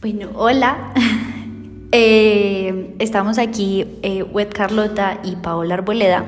Bueno, 0.00 0.30
hola. 0.34 0.92
Eh, 1.92 2.94
estamos 3.00 3.38
aquí, 3.38 3.84
eh, 4.04 4.22
Wet 4.22 4.52
Carlota 4.52 5.18
y 5.24 5.34
Paola 5.34 5.74
Arboleda, 5.74 6.24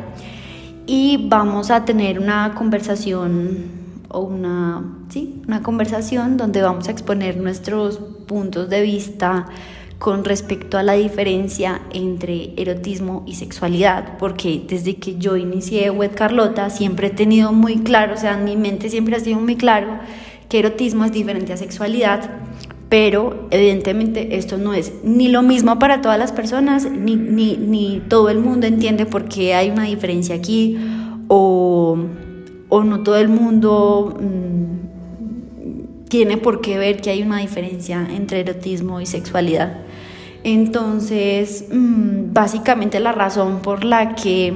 y 0.88 1.28
vamos 1.28 1.70
a 1.70 1.84
tener 1.84 2.18
una 2.18 2.52
conversación 2.56 3.66
o 4.08 4.22
una, 4.22 4.82
sí, 5.08 5.40
una 5.46 5.62
conversación 5.62 6.36
donde 6.36 6.62
vamos 6.62 6.88
a 6.88 6.90
exponer 6.90 7.36
nuestros 7.36 7.98
puntos 8.26 8.68
de 8.70 8.82
vista 8.82 9.46
con 10.00 10.24
respecto 10.24 10.78
a 10.78 10.82
la 10.82 10.94
diferencia 10.94 11.80
entre 11.92 12.60
erotismo 12.60 13.22
y 13.24 13.36
sexualidad, 13.36 14.18
porque 14.18 14.64
desde 14.66 14.96
que 14.96 15.18
yo 15.18 15.36
inicié 15.36 15.90
Wet 15.90 16.16
Carlota 16.16 16.70
siempre 16.70 17.06
he 17.06 17.10
tenido 17.10 17.52
muy 17.52 17.84
claro, 17.84 18.14
o 18.14 18.16
sea, 18.16 18.36
en 18.36 18.42
mi 18.42 18.56
mente 18.56 18.90
siempre 18.90 19.14
ha 19.14 19.20
sido 19.20 19.38
muy 19.38 19.54
claro 19.54 20.00
que 20.48 20.58
erotismo 20.58 21.04
es 21.04 21.12
diferente 21.12 21.52
a 21.52 21.56
sexualidad 21.56 22.28
pero 22.92 23.48
evidentemente 23.50 24.36
esto 24.36 24.58
no 24.58 24.74
es 24.74 24.92
ni 25.02 25.28
lo 25.28 25.40
mismo 25.40 25.78
para 25.78 26.02
todas 26.02 26.18
las 26.18 26.30
personas, 26.30 26.84
ni, 26.84 27.16
ni, 27.16 27.56
ni 27.56 28.02
todo 28.06 28.28
el 28.28 28.38
mundo 28.38 28.66
entiende 28.66 29.06
por 29.06 29.28
qué 29.30 29.54
hay 29.54 29.70
una 29.70 29.84
diferencia 29.84 30.34
aquí, 30.34 30.76
o, 31.26 31.96
o 32.68 32.84
no 32.84 33.02
todo 33.02 33.16
el 33.16 33.30
mundo 33.30 34.14
mmm, 34.20 36.04
tiene 36.06 36.36
por 36.36 36.60
qué 36.60 36.76
ver 36.76 37.00
que 37.00 37.08
hay 37.08 37.22
una 37.22 37.38
diferencia 37.38 38.06
entre 38.14 38.40
erotismo 38.40 39.00
y 39.00 39.06
sexualidad. 39.06 39.78
Entonces, 40.44 41.68
mmm, 41.72 42.34
básicamente 42.34 43.00
la 43.00 43.12
razón 43.12 43.60
por 43.62 43.84
la 43.84 44.14
que 44.14 44.52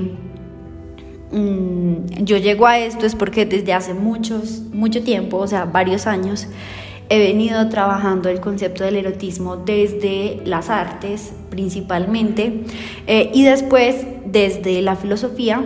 mmm, 1.33 1.95
yo 2.23 2.37
llego 2.37 2.67
a 2.67 2.79
esto 2.81 3.07
es 3.07 3.15
porque 3.15 3.47
desde 3.47 3.73
hace 3.73 3.95
muchos, 3.95 4.61
mucho 4.75 5.03
tiempo, 5.03 5.39
o 5.39 5.47
sea, 5.47 5.65
varios 5.65 6.07
años, 6.07 6.49
he 7.09 7.19
venido 7.19 7.69
trabajando 7.69 8.29
el 8.29 8.41
concepto 8.41 8.85
del 8.85 8.97
erotismo 8.97 9.57
desde 9.57 10.41
las 10.45 10.71
artes 10.71 11.33
principalmente 11.51 12.65
eh, 13.07 13.31
y 13.33 13.45
después 13.45 14.07
desde 14.25 14.83
la 14.83 14.97
filosofía, 14.97 15.65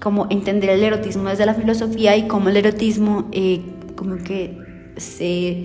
como 0.00 0.26
entender 0.30 0.70
el 0.70 0.82
erotismo 0.82 1.28
desde 1.28 1.46
la 1.46 1.54
filosofía 1.54 2.16
y 2.16 2.26
cómo 2.26 2.48
el 2.48 2.56
erotismo 2.56 3.28
eh, 3.32 3.60
como 3.96 4.16
que 4.16 4.58
se 4.96 5.64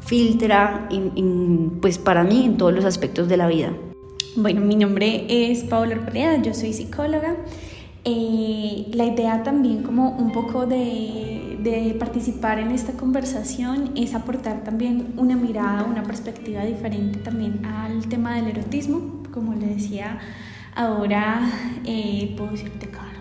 filtra 0.00 0.88
en, 0.90 1.12
en, 1.16 1.80
pues 1.80 1.98
para 1.98 2.24
mí 2.24 2.44
en 2.44 2.56
todos 2.56 2.72
los 2.72 2.84
aspectos 2.84 3.28
de 3.28 3.36
la 3.36 3.46
vida. 3.46 3.72
Bueno, 4.36 4.60
mi 4.60 4.76
nombre 4.76 5.26
es 5.28 5.62
Paola 5.62 5.94
Arboleda, 5.94 6.42
yo 6.42 6.54
soy 6.54 6.72
psicóloga. 6.72 7.36
Eh, 8.04 8.86
la 8.92 9.06
idea 9.06 9.42
también 9.42 9.82
como 9.82 10.10
un 10.10 10.32
poco 10.32 10.66
de, 10.66 11.33
de, 11.64 11.96
participar 11.98 12.58
en 12.58 12.70
esta 12.70 12.92
conversación 12.92 13.92
es 13.96 14.14
aportar 14.14 14.62
también 14.62 15.14
una 15.16 15.34
mirada, 15.34 15.84
una 15.84 16.02
perspectiva 16.02 16.64
diferente 16.64 17.18
también 17.18 17.64
al 17.64 18.06
tema 18.08 18.36
del 18.36 18.48
erotismo. 18.48 19.22
Como 19.32 19.54
le 19.54 19.66
decía, 19.66 20.20
ahora 20.74 21.50
eh, 21.84 22.34
puedo 22.36 22.52
decirte 22.52 22.88
caro. 22.88 23.18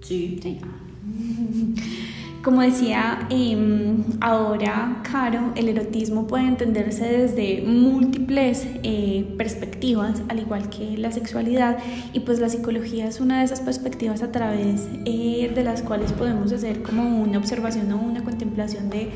Sí. 0.00 0.40
sí. 0.42 0.58
Como 2.42 2.62
decía, 2.62 3.26
eh, 3.30 3.96
ahora, 4.20 5.02
Caro, 5.10 5.52
el 5.56 5.68
erotismo 5.68 6.28
puede 6.28 6.46
entenderse 6.46 7.04
desde 7.04 7.62
múltiples 7.66 8.64
eh, 8.84 9.34
perspectivas, 9.36 10.22
al 10.28 10.38
igual 10.38 10.70
que 10.70 10.96
la 10.96 11.10
sexualidad, 11.10 11.78
y 12.12 12.20
pues 12.20 12.38
la 12.38 12.48
psicología 12.48 13.08
es 13.08 13.20
una 13.20 13.40
de 13.40 13.44
esas 13.44 13.60
perspectivas 13.60 14.22
a 14.22 14.30
través 14.30 14.88
eh, 15.04 15.50
de 15.52 15.64
las 15.64 15.82
cuales 15.82 16.12
podemos 16.12 16.52
hacer 16.52 16.82
como 16.82 17.22
una 17.22 17.38
observación 17.38 17.90
o 17.90 17.96
una 17.96 18.22
contemplación 18.22 18.88
de, 18.88 19.10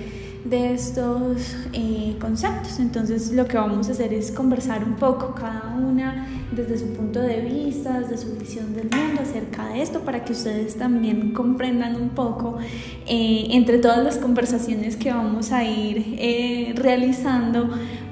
de 0.45 0.74
estos 0.74 1.57
eh, 1.73 2.17
conceptos. 2.20 2.80
Entonces 2.80 3.33
lo 3.33 3.47
que 3.47 3.57
vamos 3.57 3.89
a 3.89 3.92
hacer 3.92 4.13
es 4.13 4.33
conversar 4.33 4.83
un 4.83 4.97
poco 4.97 5.35
cada 5.35 5.77
una 5.77 6.27
desde 6.55 6.79
su 6.79 6.92
punto 6.92 7.20
de 7.20 7.40
vista, 7.40 8.01
desde 8.01 8.18
su 8.18 8.36
visión 8.36 8.74
del 8.74 8.85
mundo 8.85 9.23
acerca 9.23 9.68
de 9.68 9.83
esto, 9.83 10.01
para 10.01 10.24
que 10.24 10.33
ustedes 10.33 10.77
también 10.77 11.33
comprendan 11.33 11.96
un 11.96 12.11
poco 12.11 12.58
eh, 13.07 13.46
entre 13.51 13.79
todas 13.79 14.02
las 14.02 14.18
conversaciones 14.18 14.96
que 14.96 15.11
vamos 15.11 15.52
a 15.52 15.64
ir 15.64 16.17
eh, 16.18 16.74
realizando, 16.77 17.70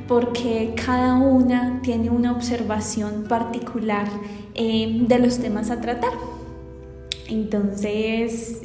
porque 0.08 0.74
cada 0.74 1.16
una 1.16 1.80
tiene 1.82 2.10
una 2.10 2.32
observación 2.32 3.24
particular 3.28 4.08
eh, 4.54 5.02
de 5.06 5.18
los 5.18 5.38
temas 5.38 5.70
a 5.70 5.80
tratar. 5.80 6.12
Entonces, 7.28 8.62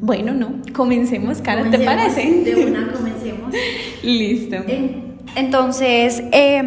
bueno, 0.00 0.32
no, 0.32 0.62
comencemos, 0.72 1.40
Cara, 1.40 1.68
¿te 1.70 1.78
parece? 1.80 2.44
De 2.44 2.66
una, 2.66 2.92
comencemos. 2.96 3.52
Listo. 4.04 4.56
Entonces, 5.36 6.22
eh, 6.32 6.62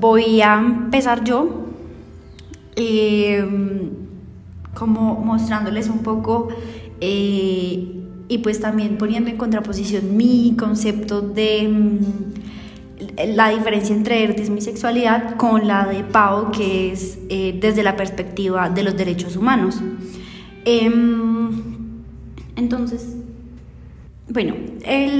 voy 0.00 0.40
a 0.40 0.58
empezar 0.58 1.22
yo, 1.24 1.66
eh, 2.74 3.44
como 4.74 5.16
mostrándoles 5.16 5.88
un 5.88 5.98
poco 5.98 6.48
eh, 7.00 7.96
y 8.28 8.38
pues 8.38 8.60
también 8.60 8.96
poniendo 8.96 9.28
en 9.28 9.36
contraposición 9.36 10.16
mi 10.16 10.54
concepto 10.56 11.20
de 11.20 11.68
mm, 11.68 11.98
la 13.34 13.50
diferencia 13.50 13.94
entre 13.94 14.24
erotismo 14.24 14.56
y 14.56 14.60
sexualidad 14.62 15.36
con 15.36 15.66
la 15.66 15.86
de 15.86 16.04
Pau, 16.04 16.50
que 16.50 16.92
es 16.92 17.18
eh, 17.28 17.58
desde 17.60 17.82
la 17.82 17.96
perspectiva 17.96 18.70
de 18.70 18.82
los 18.82 18.96
derechos 18.96 19.36
humanos. 19.36 19.82
entonces, 22.56 23.16
bueno, 24.28 24.54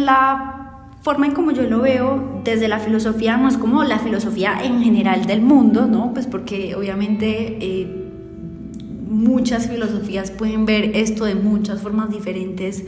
la 0.04 0.59
forma 1.00 1.26
en 1.26 1.32
como 1.32 1.50
yo 1.52 1.62
lo 1.62 1.80
veo 1.80 2.40
desde 2.44 2.68
la 2.68 2.78
filosofía 2.78 3.36
no 3.36 3.48
es 3.48 3.56
como 3.56 3.84
la 3.84 3.98
filosofía 3.98 4.62
en 4.62 4.82
general 4.82 5.26
del 5.26 5.40
mundo, 5.40 5.86
¿no? 5.86 6.12
Pues 6.12 6.26
porque 6.26 6.74
obviamente 6.74 7.58
eh, 7.60 8.00
muchas 9.08 9.68
filosofías 9.68 10.30
pueden 10.30 10.66
ver 10.66 10.96
esto 10.96 11.24
de 11.24 11.34
muchas 11.34 11.80
formas 11.80 12.10
diferentes. 12.10 12.84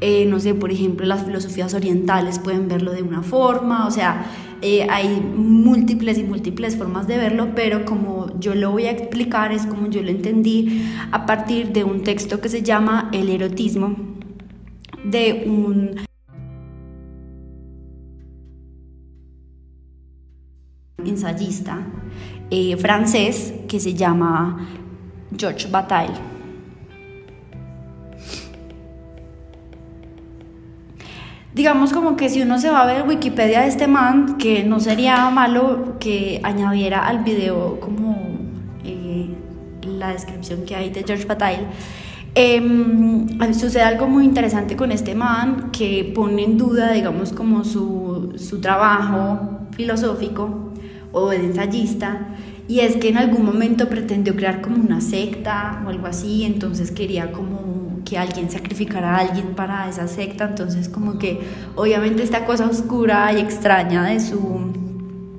Eh, 0.00 0.24
no 0.26 0.40
sé, 0.40 0.54
por 0.54 0.72
ejemplo, 0.72 1.04
las 1.04 1.24
filosofías 1.24 1.74
orientales 1.74 2.38
pueden 2.38 2.68
verlo 2.68 2.92
de 2.92 3.02
una 3.02 3.22
forma, 3.22 3.86
o 3.86 3.90
sea, 3.90 4.24
eh, 4.62 4.86
hay 4.88 5.20
múltiples 5.20 6.16
y 6.16 6.22
múltiples 6.22 6.76
formas 6.76 7.06
de 7.06 7.18
verlo, 7.18 7.48
pero 7.54 7.84
como 7.84 8.38
yo 8.40 8.54
lo 8.54 8.70
voy 8.70 8.84
a 8.84 8.90
explicar 8.90 9.52
es 9.52 9.66
como 9.66 9.88
yo 9.88 10.02
lo 10.02 10.08
entendí 10.08 10.86
a 11.12 11.26
partir 11.26 11.72
de 11.72 11.84
un 11.84 12.02
texto 12.02 12.40
que 12.40 12.48
se 12.48 12.62
llama 12.62 13.10
El 13.12 13.28
erotismo 13.28 13.96
de 15.04 15.44
un 15.46 16.09
ensayista 21.10 21.78
eh, 22.50 22.76
francés 22.76 23.54
que 23.68 23.78
se 23.78 23.94
llama 23.94 24.66
Georges 25.36 25.70
Bataille. 25.70 26.30
Digamos 31.54 31.92
como 31.92 32.16
que 32.16 32.28
si 32.28 32.42
uno 32.42 32.58
se 32.58 32.70
va 32.70 32.82
a 32.82 32.86
ver 32.86 33.06
Wikipedia 33.06 33.62
de 33.62 33.68
este 33.68 33.86
man, 33.86 34.38
que 34.38 34.64
no 34.64 34.80
sería 34.80 35.30
malo 35.30 35.98
que 35.98 36.40
añadiera 36.42 37.06
al 37.06 37.22
video 37.22 37.78
como 37.80 38.16
eh, 38.84 39.28
la 39.84 40.12
descripción 40.12 40.64
que 40.64 40.74
hay 40.74 40.90
de 40.90 41.02
Georges 41.04 41.26
Bataille, 41.26 41.66
eh, 42.34 42.60
sucede 43.52 43.82
algo 43.82 44.08
muy 44.08 44.24
interesante 44.24 44.76
con 44.76 44.90
este 44.90 45.14
man 45.14 45.70
que 45.70 46.12
pone 46.14 46.44
en 46.44 46.56
duda, 46.56 46.92
digamos, 46.92 47.32
como 47.32 47.64
su, 47.64 48.32
su 48.36 48.60
trabajo 48.60 49.66
filosófico 49.72 50.69
o 51.12 51.30
de 51.30 51.36
ensayista, 51.36 52.28
y 52.70 52.80
es 52.80 52.96
que 52.96 53.08
en 53.08 53.18
algún 53.18 53.44
momento 53.44 53.88
pretendió 53.88 54.36
crear 54.36 54.60
como 54.60 54.76
una 54.76 55.00
secta 55.00 55.82
o 55.84 55.88
algo 55.88 56.06
así, 56.06 56.44
entonces 56.44 56.92
quería 56.92 57.32
como 57.32 57.98
que 58.04 58.16
alguien 58.16 58.48
sacrificara 58.48 59.16
a 59.16 59.18
alguien 59.18 59.54
para 59.56 59.88
esa 59.88 60.06
secta, 60.06 60.44
entonces 60.44 60.88
como 60.88 61.18
que 61.18 61.40
obviamente 61.74 62.22
esta 62.22 62.44
cosa 62.44 62.66
oscura 62.66 63.32
y 63.32 63.40
extraña 63.40 64.04
de 64.04 64.20
su, 64.20 64.72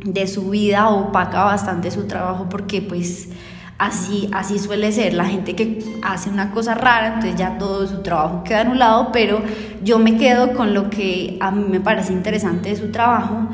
de 0.04 0.28
su 0.28 0.50
vida 0.50 0.90
opaca 0.90 1.45
bastante 1.45 1.90
su 1.90 2.04
trabajo 2.06 2.48
porque 2.50 2.81
pues 2.81 3.30
así, 3.78 4.30
así 4.34 4.60
suele 4.60 4.92
ser, 4.92 5.13
la 5.13 5.25
gente 5.25 5.56
que 5.56 6.00
hace 6.01 6.30
una 6.30 6.51
cosa 6.51 6.74
rara, 6.75 7.16
entonces 7.16 7.40
ya 7.40 7.57
todo 7.57 7.88
su 7.88 8.01
trabajo 8.01 8.44
queda 8.44 8.62
anulado, 8.62 9.12
pero 9.13 9.42
yo 9.84 10.00
me 10.00 10.18
quedo 10.18 10.54
con 10.54 10.74
lo 10.74 10.90
que 10.90 11.38
a 11.40 11.50
mí 11.51 11.63
me 11.69 11.80
parece 11.80 12.12
interesante 12.12 12.69
de 12.69 12.75
su 12.75 12.92
trabajo. 12.92 13.48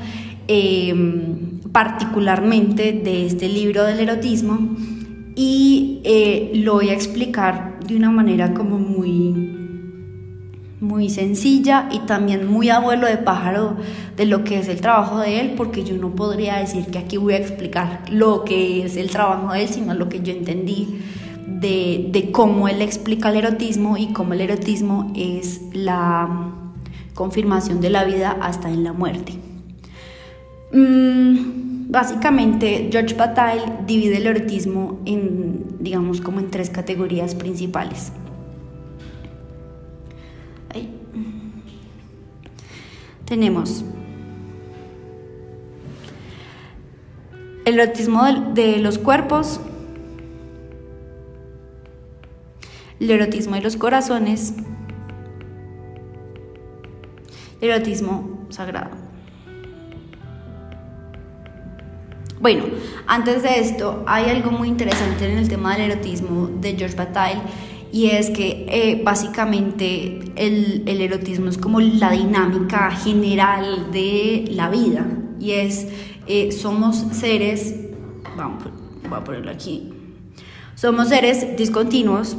Eh, 0.47 1.56
particularmente 1.77 2.91
de 2.91 3.27
este 3.27 3.47
libro 3.47 3.83
del 3.83 3.99
erotismo 3.99 4.75
y 5.35 6.01
eh, 6.05 6.51
lo 6.55 6.73
voy 6.73 6.89
a 6.89 6.93
explicar 6.93 7.79
de 7.85 7.95
una 7.95 8.09
manera 8.09 8.55
como 8.55 8.79
muy 8.79 9.55
muy 10.79 11.11
sencilla 11.11 11.87
y 11.91 11.99
también 11.99 12.47
muy 12.47 12.71
abuelo 12.71 13.05
de 13.05 13.17
pájaro 13.17 13.77
de 14.15 14.25
lo 14.25 14.43
que 14.43 14.57
es 14.57 14.69
el 14.69 14.81
trabajo 14.81 15.19
de 15.19 15.39
él, 15.39 15.53
porque 15.55 15.83
yo 15.83 15.97
no 15.97 16.15
podría 16.15 16.57
decir 16.57 16.87
que 16.87 16.97
aquí 16.97 17.17
voy 17.17 17.35
a 17.35 17.37
explicar 17.37 18.05
lo 18.09 18.43
que 18.43 18.83
es 18.83 18.97
el 18.97 19.11
trabajo 19.11 19.53
de 19.53 19.61
él, 19.61 19.69
sino 19.69 19.93
lo 19.93 20.09
que 20.09 20.21
yo 20.21 20.33
entendí 20.33 20.99
de, 21.45 22.07
de 22.11 22.31
cómo 22.31 22.67
él 22.67 22.81
explica 22.81 23.29
el 23.29 23.35
erotismo 23.35 23.97
y 23.97 24.07
cómo 24.13 24.33
el 24.33 24.41
erotismo 24.41 25.13
es 25.15 25.61
la 25.73 26.55
confirmación 27.13 27.81
de 27.81 27.91
la 27.91 28.03
vida 28.03 28.35
hasta 28.41 28.67
en 28.67 28.83
la 28.83 28.93
muerte. 28.93 29.33
Mm, 30.73 31.66
básicamente, 31.89 32.89
George 32.91 33.15
Bataille 33.15 33.63
divide 33.85 34.17
el 34.17 34.27
erotismo 34.27 34.99
en, 35.05 35.77
digamos, 35.79 36.21
como 36.21 36.39
en 36.39 36.51
tres 36.51 36.69
categorías 36.69 37.35
principales. 37.35 38.11
Tenemos 43.25 43.83
el 47.65 47.77
erotismo 47.77 48.23
de 48.53 48.77
los 48.77 48.97
cuerpos, 48.97 49.59
el 53.01 53.11
erotismo 53.11 53.55
de 53.55 53.61
los 53.61 53.75
corazones, 53.75 54.53
el 57.59 57.69
erotismo 57.69 58.47
sagrado. 58.47 59.06
Bueno, 62.39 62.65
antes 63.07 63.41
de 63.41 63.59
esto, 63.59 64.03
hay 64.05 64.29
algo 64.29 64.51
muy 64.51 64.67
interesante 64.67 65.31
en 65.31 65.39
el 65.39 65.47
tema 65.47 65.75
del 65.75 65.91
erotismo 65.91 66.47
de 66.47 66.75
George 66.75 66.95
Bataille 66.95 67.41
y 67.91 68.07
es 68.07 68.29
que 68.29 68.67
eh, 68.69 69.01
básicamente 69.03 70.19
el, 70.35 70.87
erotismo 70.87 71.49
es 71.49 71.57
como 71.57 71.79
la 71.79 72.11
dinámica 72.11 72.91
general 72.91 73.91
de 73.91 74.45
la 74.51 74.69
vida 74.69 75.07
y 75.39 75.51
es, 75.53 75.87
eh, 76.27 76.51
somos 76.51 76.97
seres, 77.11 77.75
vamos, 78.37 78.65
voy 79.09 79.17
a 79.17 79.23
ponerlo 79.23 79.49
aquí, 79.49 79.93
somos 80.75 81.09
seres 81.09 81.57
discontinuos, 81.57 82.37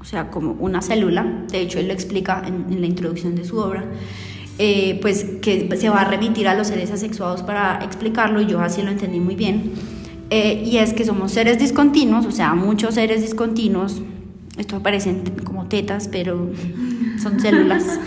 o 0.00 0.04
sea, 0.04 0.30
como 0.30 0.52
una 0.52 0.82
célula, 0.82 1.46
de 1.50 1.60
hecho 1.60 1.78
él 1.78 1.86
lo 1.86 1.94
explica 1.94 2.42
en, 2.44 2.78
la 2.78 2.86
introducción 2.86 3.36
de 3.36 3.44
su 3.46 3.58
obra, 3.58 3.84
eh, 4.64 5.00
pues 5.02 5.24
que 5.42 5.68
se 5.76 5.88
va 5.88 6.02
a 6.02 6.04
remitir 6.04 6.46
a 6.46 6.54
los 6.54 6.68
seres 6.68 6.92
asexuados 6.92 7.42
para 7.42 7.82
explicarlo 7.82 8.40
y 8.40 8.46
yo 8.46 8.60
así 8.60 8.80
lo 8.80 8.92
entendí 8.92 9.18
muy 9.18 9.34
bien 9.34 9.72
eh, 10.30 10.62
y 10.64 10.76
es 10.76 10.92
que 10.92 11.04
somos 11.04 11.32
seres 11.32 11.58
discontinuos, 11.58 12.26
o 12.26 12.30
sea, 12.30 12.54
muchos 12.54 12.94
seres 12.94 13.22
discontinuos. 13.22 14.00
Esto 14.56 14.76
aparecen 14.76 15.24
como 15.42 15.66
tetas, 15.66 16.06
pero 16.06 16.48
son 17.20 17.40
células. 17.40 17.84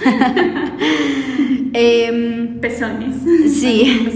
Em, 1.74 2.62
Pezones. 2.62 3.18
Sí. 3.54 4.08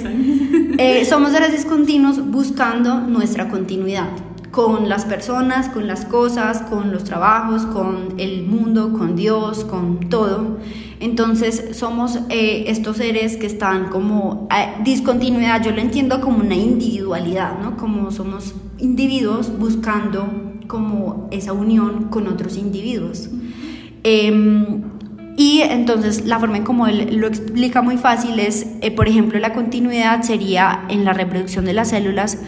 Eh, 0.77 1.03
somos 1.03 1.33
seres 1.33 1.51
discontinuos 1.51 2.25
buscando 2.31 3.01
nuestra 3.01 3.49
continuidad 3.49 4.07
con 4.49 4.87
las 4.87 5.03
personas, 5.03 5.67
con 5.67 5.85
las 5.85 6.05
cosas, 6.05 6.61
con 6.61 6.91
los 6.91 7.03
trabajos, 7.03 7.65
con 7.65 8.13
el 8.17 8.47
mundo, 8.47 8.93
con 8.93 9.17
Dios, 9.17 9.65
con 9.65 10.09
todo. 10.09 10.57
Entonces 10.99 11.77
somos 11.77 12.19
eh, 12.29 12.65
estos 12.67 12.97
seres 12.97 13.37
que 13.37 13.45
están 13.45 13.89
como 13.89 14.47
eh, 14.53 14.81
discontinuidad, 14.83 15.63
yo 15.63 15.71
lo 15.71 15.79
entiendo 15.79 16.19
como 16.19 16.39
una 16.39 16.55
individualidad, 16.55 17.57
¿no? 17.59 17.77
Como 17.77 18.11
somos 18.11 18.53
individuos 18.79 19.57
buscando 19.57 20.29
como 20.67 21.29
esa 21.31 21.53
unión 21.53 22.09
con 22.09 22.27
otros 22.27 22.57
individuos. 22.57 23.29
Em, 24.03 24.83
y 25.37 25.61
entonces 25.61 26.25
la 26.25 26.37
forma 26.37 26.57
en 26.57 26.63
como 26.65 26.85
él 26.85 27.17
lo 27.17 27.27
explica 27.27 27.81
muy 27.81 27.95
fácil 27.95 28.37
es, 28.39 28.67
eh, 28.81 28.91
por 28.91 29.07
ejemplo, 29.07 29.39
la 29.39 29.53
continuidad 29.53 30.21
sería 30.23 30.85
en 30.89 31.05
la 31.05 31.13
reproducción 31.13 31.63
de 31.63 31.73
las 31.73 31.91
células, 31.91 32.39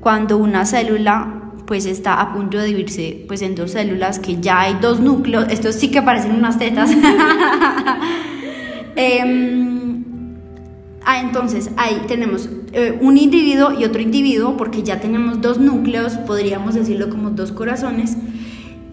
cuando 0.00 0.38
una 0.38 0.64
célula 0.64 1.47
pues 1.68 1.84
está 1.84 2.14
a 2.14 2.32
punto 2.32 2.56
de 2.56 2.64
dividirse 2.64 3.24
pues 3.28 3.42
en 3.42 3.54
dos 3.54 3.72
células 3.72 4.18
que 4.18 4.40
ya 4.40 4.60
hay 4.60 4.78
dos 4.80 5.00
núcleos, 5.00 5.44
estos 5.50 5.74
sí 5.74 5.90
que 5.90 6.02
parecen 6.02 6.32
unas 6.34 6.58
tetas. 6.58 6.90
Em, 9.00 10.02
ah, 11.04 11.20
entonces 11.20 11.70
ahí 11.76 12.02
tenemos 12.08 12.48
eh, 12.72 12.98
un 13.00 13.16
individuo 13.16 13.70
y 13.78 13.84
otro 13.84 14.02
individuo 14.02 14.56
porque 14.56 14.82
ya 14.82 14.98
tenemos 14.98 15.40
dos 15.40 15.60
núcleos, 15.60 16.14
podríamos 16.14 16.74
decirlo 16.74 17.08
como 17.08 17.30
dos 17.30 17.52
corazones, 17.52 18.16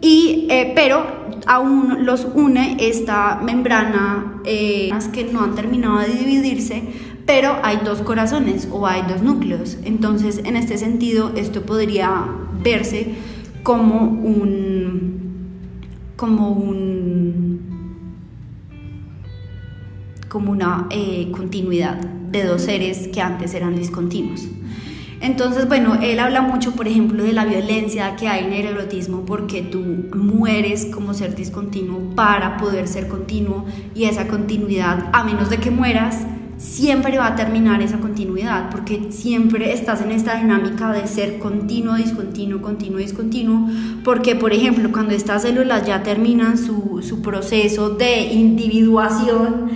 y, 0.02 0.46
eh, 0.52 0.74
pero 0.76 1.08
aún 1.48 2.06
los 2.06 2.28
une 2.36 2.78
esta 2.80 3.40
membrana 3.44 4.42
eh, 4.46 4.92
que 5.12 5.24
no 5.24 5.42
han 5.42 5.56
terminado 5.56 5.98
de 5.98 6.14
dividirse, 6.14 6.84
pero 7.26 7.58
hay 7.64 7.78
dos 7.84 8.04
corazones 8.04 8.68
o 8.72 8.86
hay 8.86 9.02
dos 9.10 9.24
núcleos. 9.24 9.80
Entonces, 9.86 10.42
en 10.44 10.56
este 10.56 10.78
sentido, 10.78 11.32
esto 11.36 11.64
podría 11.64 12.45
verse 12.66 13.08
como 13.64 14.02
un 14.02 15.16
como 16.18 16.50
un 16.50 17.62
como 20.28 20.52
una 20.52 20.88
eh, 20.90 21.32
continuidad 21.32 21.96
de 21.96 22.44
dos 22.44 22.64
seres 22.64 23.08
que 23.08 23.22
antes 23.22 23.54
eran 23.54 23.76
discontinuos. 23.76 24.50
Entonces, 25.22 25.68
bueno, 25.68 25.96
él 26.02 26.20
habla 26.20 26.42
mucho, 26.42 26.76
por 26.76 26.90
ejemplo, 26.90 27.24
de 27.24 27.32
la 27.32 27.46
violencia 27.46 28.18
que 28.18 28.28
hay 28.28 28.44
en 28.44 28.54
el 28.54 28.66
erotismo 28.66 29.24
porque 29.26 29.62
tú 29.62 29.80
mueres 30.14 30.88
como 30.88 31.14
ser 31.14 31.36
discontinuo 31.36 32.14
para 32.16 32.58
poder 32.58 32.90
ser 32.90 33.08
continuo 33.08 33.66
y 33.96 34.06
esa 34.06 34.28
continuidad, 34.28 35.10
a 35.14 35.24
menos 35.24 35.50
de 35.50 35.58
que 35.58 35.72
mueras, 35.72 36.28
siempre 36.58 37.18
va 37.18 37.28
a 37.28 37.36
terminar 37.36 37.82
esa 37.82 38.00
continuidad, 38.00 38.70
porque 38.70 39.12
siempre 39.12 39.74
estás 39.74 40.02
en 40.02 40.12
esta 40.12 40.36
dinámica 40.36 40.92
de 40.92 41.08
ser 41.08 41.40
continuo, 41.40 41.96
discontinuo, 41.96 42.62
continuo, 42.62 43.00
discontinuo, 43.00 43.70
porque 44.04 44.36
por 44.36 44.54
ejemplo 44.54 44.92
cuando 44.92 45.14
estas 45.14 45.42
células 45.42 45.86
ya 45.86 46.04
terminan 46.04 46.58
su, 46.58 47.02
su 47.02 47.22
proceso 47.22 47.90
de 47.90 48.34
individuación, 48.34 49.70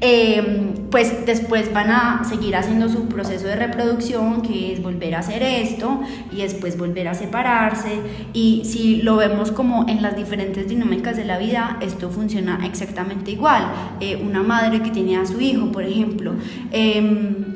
eh, 0.00 0.72
pues 0.90 1.26
después 1.26 1.72
van 1.72 1.90
a 1.90 2.24
seguir 2.24 2.56
haciendo 2.56 2.88
su 2.88 3.08
proceso 3.08 3.46
de 3.46 3.56
reproducción, 3.56 4.42
que 4.42 4.72
es 4.72 4.82
volver 4.82 5.14
a 5.14 5.20
hacer 5.20 5.42
esto 5.42 6.00
y 6.32 6.42
después 6.42 6.78
volver 6.78 7.08
a 7.08 7.14
separarse. 7.14 8.00
Y 8.32 8.62
si 8.64 8.96
lo 9.02 9.16
vemos 9.16 9.52
como 9.52 9.88
en 9.88 10.02
las 10.02 10.16
diferentes 10.16 10.68
dinámicas 10.68 11.16
de 11.16 11.24
la 11.24 11.38
vida, 11.38 11.78
esto 11.80 12.10
funciona 12.10 12.60
exactamente 12.64 13.30
igual. 13.30 13.66
Eh, 14.00 14.16
una 14.16 14.42
madre 14.42 14.82
que 14.82 14.90
tiene 14.90 15.16
a 15.16 15.26
su 15.26 15.40
hijo, 15.40 15.72
por 15.72 15.84
ejemplo, 15.84 16.34
em, 16.72 17.55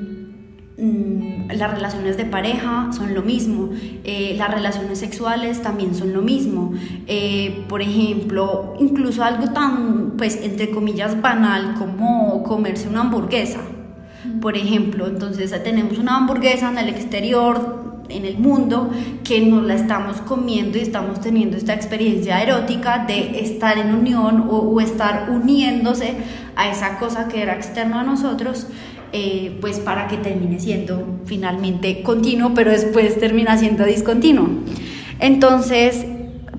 las 0.81 1.75
relaciones 1.75 2.17
de 2.17 2.25
pareja 2.25 2.91
son 2.93 3.15
lo 3.15 3.23
mismo, 3.23 3.71
eh, 4.05 4.35
las 4.39 4.51
relaciones 4.51 4.99
sexuales 4.99 5.63
también 5.63 5.95
son 5.95 6.13
lo 6.13 6.23
mismo. 6.23 6.73
Eh, 7.07 7.65
por 7.69 7.83
ejemplo, 7.83 8.75
incluso 8.79 9.23
algo 9.23 9.53
tan, 9.53 10.13
pues, 10.17 10.41
entre 10.43 10.71
comillas, 10.71 11.21
banal 11.21 11.75
como 11.79 12.43
comerse 12.43 12.89
una 12.89 13.03
hamburguesa. 13.03 13.61
Por 14.41 14.57
ejemplo, 14.57 15.07
entonces 15.07 15.51
tenemos 15.63 15.99
una 15.99 16.17
hamburguesa 16.17 16.71
en 16.71 16.79
el 16.79 16.89
exterior, 16.89 18.05
en 18.09 18.25
el 18.25 18.39
mundo, 18.39 18.91
que 19.23 19.41
nos 19.41 19.63
la 19.65 19.75
estamos 19.75 20.19
comiendo 20.19 20.79
y 20.79 20.83
estamos 20.83 21.21
teniendo 21.21 21.57
esta 21.57 21.75
experiencia 21.75 22.43
erótica 22.43 23.05
de 23.07 23.41
estar 23.41 23.79
en 23.79 23.95
unión 23.95 24.47
o, 24.49 24.59
o 24.59 24.81
estar 24.81 25.31
uniéndose 25.31 26.17
a 26.57 26.71
esa 26.71 26.99
cosa 26.99 27.29
que 27.29 27.43
era 27.43 27.55
externa 27.55 28.01
a 28.01 28.05
nosotros. 28.05 28.67
Eh, 29.13 29.59
pues 29.61 29.81
para 29.81 30.07
que 30.07 30.19
termine 30.19 30.61
siendo 30.61 31.21
finalmente 31.25 32.03
continuo, 32.03 32.53
pero 32.55 32.71
después 32.71 33.19
termina 33.19 33.59
siendo 33.59 33.85
discontinuo. 33.85 34.49
Entonces, 35.19 36.07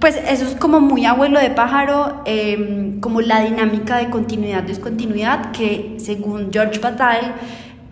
pues 0.01 0.17
eso 0.27 0.46
es 0.46 0.55
como 0.55 0.81
muy 0.81 1.05
abuelo 1.05 1.39
de 1.39 1.51
pájaro, 1.51 2.24
em, 2.25 3.00
como 3.00 3.22
la 3.22 3.41
dinámica 3.43 4.00
de 4.00 4.10
continuidad-discontinuidad, 4.10 5.51
que 5.51 5.96
según 5.98 6.50
George 6.51 6.79
Bataille, 6.79 7.31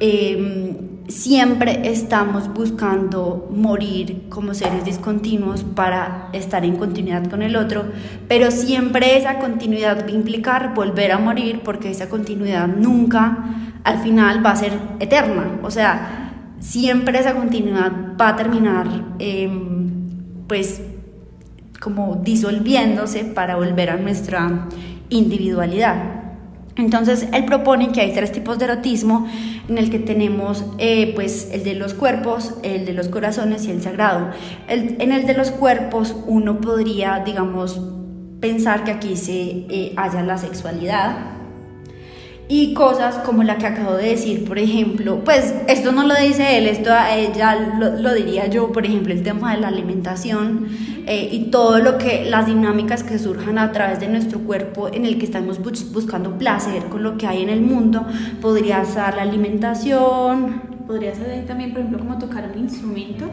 em, 0.01 0.89
siempre 1.07 1.89
estamos 1.89 2.53
buscando 2.53 3.47
morir 3.51 4.23
como 4.29 4.53
seres 4.53 4.85
discontinuos 4.85 5.63
para 5.63 6.29
estar 6.33 6.65
en 6.65 6.75
continuidad 6.75 7.29
con 7.29 7.41
el 7.41 7.55
otro, 7.55 7.85
pero 8.27 8.51
siempre 8.51 9.17
esa 9.17 9.39
continuidad 9.39 10.03
va 10.03 10.07
a 10.07 10.11
implicar 10.11 10.73
volver 10.75 11.11
a 11.11 11.17
morir 11.17 11.61
porque 11.63 11.89
esa 11.89 12.09
continuidad 12.09 12.67
nunca 12.67 13.68
al 13.83 13.99
final 13.99 14.45
va 14.45 14.51
a 14.51 14.55
ser 14.55 14.73
eterna. 14.99 15.59
O 15.63 15.71
sea, 15.71 16.33
siempre 16.59 17.19
esa 17.19 17.33
continuidad 17.33 17.91
va 18.19 18.29
a 18.29 18.35
terminar, 18.35 18.87
em, 19.19 19.89
pues, 20.47 20.81
como 21.79 22.21
disolviéndose 22.23 23.23
para 23.23 23.55
volver 23.55 23.89
a 23.89 23.97
nuestra 23.97 24.67
individualidad. 25.09 26.19
Entonces, 26.75 27.27
él 27.33 27.45
propone 27.45 27.91
que 27.91 28.01
hay 28.01 28.13
tres 28.13 28.31
tipos 28.31 28.57
de 28.57 28.65
erotismo 28.65 29.27
en 29.67 29.77
el 29.77 29.89
que 29.89 29.99
tenemos 29.99 30.65
eh, 30.77 31.11
pues 31.13 31.49
el 31.51 31.63
de 31.63 31.75
los 31.75 31.93
cuerpos, 31.93 32.55
el 32.63 32.85
de 32.85 32.93
los 32.93 33.09
corazones 33.09 33.65
y 33.65 33.71
el 33.71 33.81
sagrado. 33.81 34.29
en 34.67 35.11
el 35.11 35.25
de 35.25 35.33
los 35.33 35.51
cuerpos 35.51 36.15
uno 36.25 36.61
podría, 36.61 37.21
digamos, 37.25 37.81
pensar 38.39 38.83
que 38.83 38.91
aquí 38.91 39.15
se 39.15 39.33
eh, 39.69 39.93
haya 39.97 40.23
la 40.23 40.37
sexualidad, 40.37 41.38
y 42.51 42.73
cosas 42.73 43.19
como 43.19 43.43
la 43.43 43.59
que 43.59 43.67
acabo 43.67 43.93
de 43.93 44.09
decir, 44.09 44.43
por 44.43 44.57
ejemplo, 44.57 45.21
pues 45.23 45.53
esto 45.67 45.91
no 45.91 46.03
lo 46.03 46.15
dice 46.15 46.57
él, 46.57 46.65
esto 46.65 46.89
ella 47.15 47.75
lo, 47.77 47.91
lo 47.91 48.11
diría 48.15 48.47
yo, 48.47 48.71
por 48.71 48.87
ejemplo, 48.87 49.13
el 49.13 49.21
tema 49.21 49.53
de 49.53 49.61
la 49.61 49.67
alimentación 49.67 50.67
eh, 51.05 51.29
y 51.31 51.51
todo 51.51 51.77
lo 51.77 51.99
que, 51.99 52.25
las 52.25 52.47
dinámicas 52.47 53.03
que 53.03 53.19
surjan 53.19 53.59
a 53.59 53.71
través 53.71 53.99
de 53.99 54.07
nuestro 54.07 54.39
cuerpo 54.39 54.89
en 54.91 55.05
el 55.05 55.19
que 55.19 55.25
estamos 55.25 55.59
buscando 55.61 56.39
placer 56.39 56.85
con 56.85 57.03
lo 57.03 57.19
que 57.19 57.27
hay 57.27 57.43
en 57.43 57.49
el 57.49 57.61
mundo, 57.61 58.03
podría 58.41 58.83
ser 58.83 59.15
la 59.15 59.21
alimentación, 59.21 60.78
podría 60.89 61.13
ser 61.13 61.45
también, 61.45 61.69
por 61.69 61.81
ejemplo, 61.81 61.99
como 61.99 62.17
tocar 62.17 62.49
un 62.51 62.63
instrumento. 62.63 63.25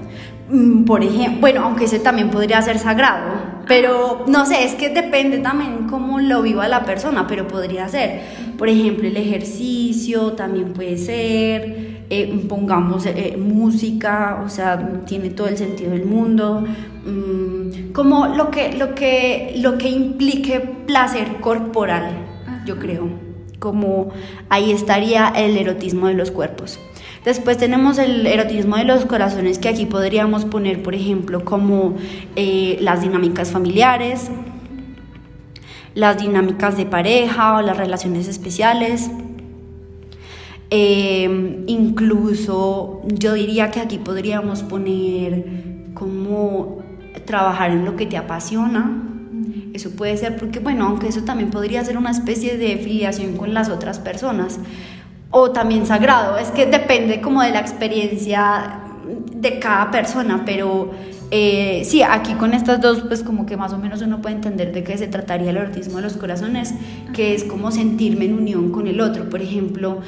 Mm, 0.50 0.84
por 0.84 1.02
ejemplo, 1.02 1.40
bueno, 1.40 1.62
aunque 1.62 1.86
ese 1.86 1.98
también 1.98 2.28
podría 2.28 2.60
ser 2.60 2.78
sagrado, 2.78 3.32
pero 3.66 4.26
no 4.28 4.44
sé, 4.44 4.64
es 4.64 4.74
que 4.74 4.90
depende 4.90 5.38
también 5.38 5.86
cómo 5.88 6.20
lo 6.20 6.42
viva 6.42 6.68
la 6.68 6.84
persona, 6.84 7.26
pero 7.26 7.48
podría 7.48 7.88
ser, 7.88 8.20
por 8.58 8.68
ejemplo, 8.68 9.08
el 9.08 9.16
ejercicio 9.16 10.32
también 10.32 10.74
puede 10.74 10.98
ser, 10.98 12.02
eh, 12.10 12.44
pongamos 12.46 13.06
eh, 13.06 13.38
música, 13.38 14.42
o 14.44 14.50
sea, 14.50 15.00
tiene 15.06 15.30
todo 15.30 15.48
el 15.48 15.56
sentido 15.56 15.92
del 15.92 16.04
mundo, 16.04 16.62
mm, 17.06 17.92
como 17.94 18.26
lo 18.26 18.50
que, 18.50 18.74
lo, 18.76 18.94
que, 18.94 19.54
lo 19.62 19.78
que 19.78 19.88
implique 19.88 20.60
placer 20.60 21.40
corporal, 21.40 22.10
yo 22.66 22.78
creo, 22.78 23.08
como 23.58 24.10
ahí 24.50 24.72
estaría 24.72 25.28
el 25.28 25.56
erotismo 25.56 26.08
de 26.08 26.14
los 26.14 26.30
cuerpos. 26.30 26.78
Después 27.26 27.58
tenemos 27.58 27.98
el 27.98 28.24
erotismo 28.24 28.76
de 28.76 28.84
los 28.84 29.04
corazones, 29.04 29.58
que 29.58 29.68
aquí 29.68 29.84
podríamos 29.84 30.44
poner, 30.44 30.80
por 30.84 30.94
ejemplo, 30.94 31.44
como 31.44 31.96
eh, 32.36 32.78
las 32.80 33.02
dinámicas 33.02 33.50
familiares, 33.50 34.30
las 35.96 36.18
dinámicas 36.18 36.76
de 36.76 36.86
pareja 36.86 37.56
o 37.56 37.62
las 37.62 37.76
relaciones 37.76 38.28
especiales. 38.28 39.10
Eh, 40.70 41.64
incluso 41.66 43.02
yo 43.06 43.34
diría 43.34 43.72
que 43.72 43.80
aquí 43.80 43.98
podríamos 43.98 44.62
poner 44.62 45.46
como 45.94 46.78
trabajar 47.24 47.72
en 47.72 47.84
lo 47.84 47.96
que 47.96 48.06
te 48.06 48.16
apasiona. 48.16 49.02
Eso 49.74 49.90
puede 49.90 50.16
ser 50.16 50.36
porque, 50.36 50.60
bueno, 50.60 50.86
aunque 50.86 51.08
eso 51.08 51.22
también 51.22 51.50
podría 51.50 51.84
ser 51.84 51.98
una 51.98 52.12
especie 52.12 52.56
de 52.56 52.76
filiación 52.76 53.36
con 53.36 53.52
las 53.52 53.68
otras 53.68 53.98
personas 53.98 54.60
o 55.30 55.50
también 55.50 55.86
sagrado. 55.86 56.38
Es 56.38 56.48
que 56.48 56.66
depende 56.66 57.20
como 57.20 57.42
de 57.42 57.50
la 57.50 57.60
experiencia 57.60 58.80
de 59.32 59.58
cada 59.58 59.90
persona, 59.90 60.42
pero 60.44 60.90
eh, 61.30 61.82
sí, 61.84 62.02
aquí 62.02 62.34
con 62.34 62.54
estas 62.54 62.80
dos, 62.80 63.02
pues 63.06 63.22
como 63.22 63.46
que 63.46 63.56
más 63.56 63.72
o 63.72 63.78
menos 63.78 64.02
uno 64.02 64.20
puede 64.20 64.36
entender 64.36 64.72
de 64.72 64.84
qué 64.84 64.96
se 64.96 65.08
trataría 65.08 65.50
el 65.50 65.56
erotismo 65.56 65.96
de 65.96 66.02
los 66.02 66.16
corazones, 66.16 66.74
que 67.12 67.34
es 67.34 67.44
como 67.44 67.70
sentirme 67.70 68.26
en 68.26 68.34
unión 68.34 68.70
con 68.70 68.86
el 68.86 69.00
otro. 69.00 69.28
Por 69.28 69.42
ejemplo, 69.42 70.00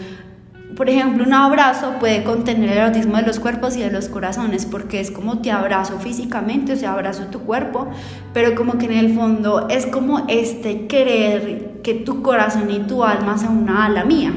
por 0.76 0.88
ejemplo, 0.88 1.24
un 1.24 1.34
abrazo 1.34 1.94
puede 1.98 2.22
contener 2.22 2.70
el 2.70 2.78
erotismo 2.78 3.16
de 3.16 3.22
los 3.22 3.40
cuerpos 3.40 3.76
y 3.76 3.80
de 3.80 3.90
los 3.90 4.08
corazones, 4.08 4.64
porque 4.64 5.00
es 5.00 5.10
como 5.10 5.40
te 5.40 5.50
abrazo 5.50 5.98
físicamente, 5.98 6.74
o 6.74 6.76
sea, 6.76 6.92
abrazo 6.92 7.24
tu 7.32 7.40
cuerpo, 7.40 7.88
pero 8.32 8.54
como 8.54 8.78
que 8.78 8.86
en 8.86 8.92
el 8.92 9.14
fondo 9.14 9.66
es 9.68 9.86
como 9.86 10.24
este 10.28 10.86
querer 10.86 11.80
que 11.82 11.94
tu 11.94 12.22
corazón 12.22 12.70
y 12.70 12.78
tu 12.80 13.02
alma 13.02 13.38
se 13.38 13.48
una 13.48 13.86
a 13.86 13.88
la 13.88 14.04
mía. 14.04 14.32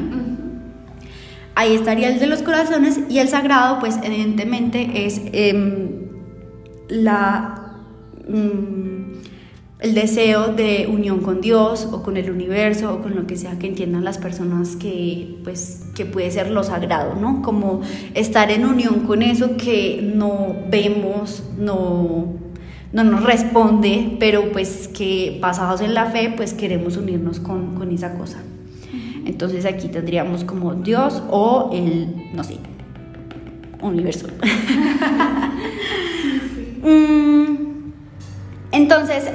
Ahí 1.55 1.75
estaría 1.75 2.09
el 2.09 2.19
de 2.19 2.27
los 2.27 2.41
corazones 2.41 2.99
y 3.09 3.19
el 3.19 3.27
sagrado, 3.27 3.79
pues 3.79 3.99
evidentemente 4.03 5.05
es 5.05 5.21
em, 5.33 5.89
la, 6.87 7.75
mm, 8.27 9.01
el 9.79 9.93
deseo 9.93 10.53
de 10.53 10.87
unión 10.91 11.19
con 11.21 11.41
Dios 11.41 11.89
o 11.91 12.03
con 12.03 12.15
el 12.15 12.31
universo 12.31 12.93
o 12.93 13.01
con 13.01 13.15
lo 13.15 13.27
que 13.27 13.35
sea 13.35 13.59
que 13.59 13.67
entiendan 13.67 14.03
las 14.03 14.17
personas 14.17 14.75
que, 14.75 15.39
pues, 15.43 15.87
que 15.95 16.05
puede 16.05 16.31
ser 16.31 16.51
lo 16.51 16.63
sagrado, 16.63 17.15
¿no? 17.15 17.41
Como 17.41 17.81
estar 18.13 18.49
en 18.51 18.65
unión 18.65 19.01
con 19.01 19.21
eso 19.21 19.57
que 19.57 20.01
no 20.15 20.55
vemos, 20.69 21.43
no, 21.57 22.27
no 22.93 23.03
nos 23.03 23.23
responde, 23.23 24.17
pero 24.19 24.51
pues 24.51 24.87
que 24.87 25.39
basados 25.41 25.81
en 25.81 25.93
la 25.95 26.05
fe, 26.05 26.33
pues 26.35 26.53
queremos 26.53 26.95
unirnos 26.95 27.39
con, 27.39 27.75
con 27.75 27.91
esa 27.91 28.13
cosa. 28.13 28.37
Entonces 29.25 29.65
aquí 29.65 29.87
tendríamos 29.87 30.43
como 30.43 30.73
Dios 30.73 31.21
o 31.29 31.69
el, 31.73 32.33
no 32.33 32.43
sé, 32.43 32.57
universo. 33.81 34.27
Mm, 36.83 37.91
entonces, 38.71 39.29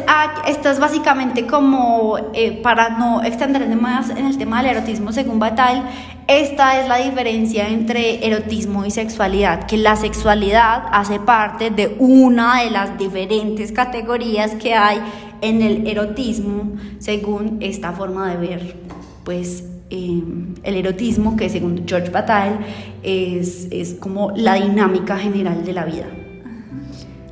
esto 0.48 0.70
es 0.70 0.80
básicamente 0.80 1.46
como, 1.46 2.16
eh, 2.32 2.60
para 2.62 2.88
no 2.88 3.22
extenderme 3.22 3.76
más 3.76 4.10
en 4.10 4.26
el 4.26 4.36
tema 4.36 4.62
del 4.62 4.76
erotismo 4.76 5.12
según 5.12 5.38
Batal, 5.38 5.84
esta 6.26 6.80
es 6.80 6.88
la 6.88 6.96
diferencia 6.96 7.68
entre 7.68 8.26
erotismo 8.26 8.84
y 8.84 8.90
sexualidad, 8.90 9.66
que 9.66 9.76
la 9.76 9.94
sexualidad 9.94 10.84
hace 10.90 11.20
parte 11.20 11.70
de 11.70 11.96
una 12.00 12.62
de 12.62 12.70
las 12.70 12.98
diferentes 12.98 13.70
categorías 13.70 14.56
que 14.56 14.74
hay 14.74 15.00
en 15.42 15.62
el 15.62 15.86
erotismo 15.86 16.72
según 16.98 17.58
esta 17.60 17.92
forma 17.92 18.30
de 18.30 18.36
ver, 18.38 18.76
pues 19.22 19.75
Em, 19.88 20.54
el 20.64 20.74
erotismo, 20.74 21.36
que 21.36 21.48
según 21.48 21.84
George 21.86 22.10
Bataille 22.10 22.56
es, 23.04 23.68
es, 23.70 23.94
como 23.94 24.32
la 24.32 24.54
dinámica 24.54 25.16
general 25.16 25.64
de 25.64 25.72
la 25.72 25.84
vida. 25.84 26.06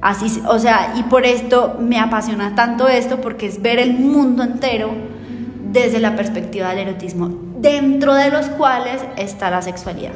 Así, 0.01 0.41
o 0.47 0.59
sea, 0.61 0.95
y 0.97 1.03
por 1.03 1.27
esto 1.27 1.79
me 1.81 1.99
apasiona 1.99 2.55
tanto 2.55 2.87
esto, 2.87 3.21
porque 3.21 3.47
es 3.47 3.61
ver 3.61 3.81
el 3.81 3.95
mundo 3.95 4.45
entero 4.45 4.93
desde 5.73 5.99
la 5.99 6.15
perspectiva 6.15 6.71
del 6.71 6.87
erotismo, 6.87 7.29
dentro 7.59 8.15
de 8.15 8.31
los 8.31 8.47
cuales 8.51 9.05
está 9.17 9.51
la 9.51 9.61
sexualidad. 9.61 10.13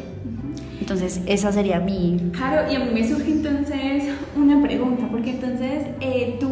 Entonces, 0.79 1.21
esa 1.27 1.51
sería 1.51 1.81
mi... 1.81 2.31
Claro, 2.35 2.71
y 2.71 2.77
a 2.77 2.79
mí 2.79 2.91
me 2.95 3.09
surge 3.09 3.33
entonces 3.33 4.15
una 4.37 4.63
pregunta, 4.63 5.09
porque 5.11 5.31
entonces 5.31 5.89
eh, 6.01 6.37
tú 6.39 6.49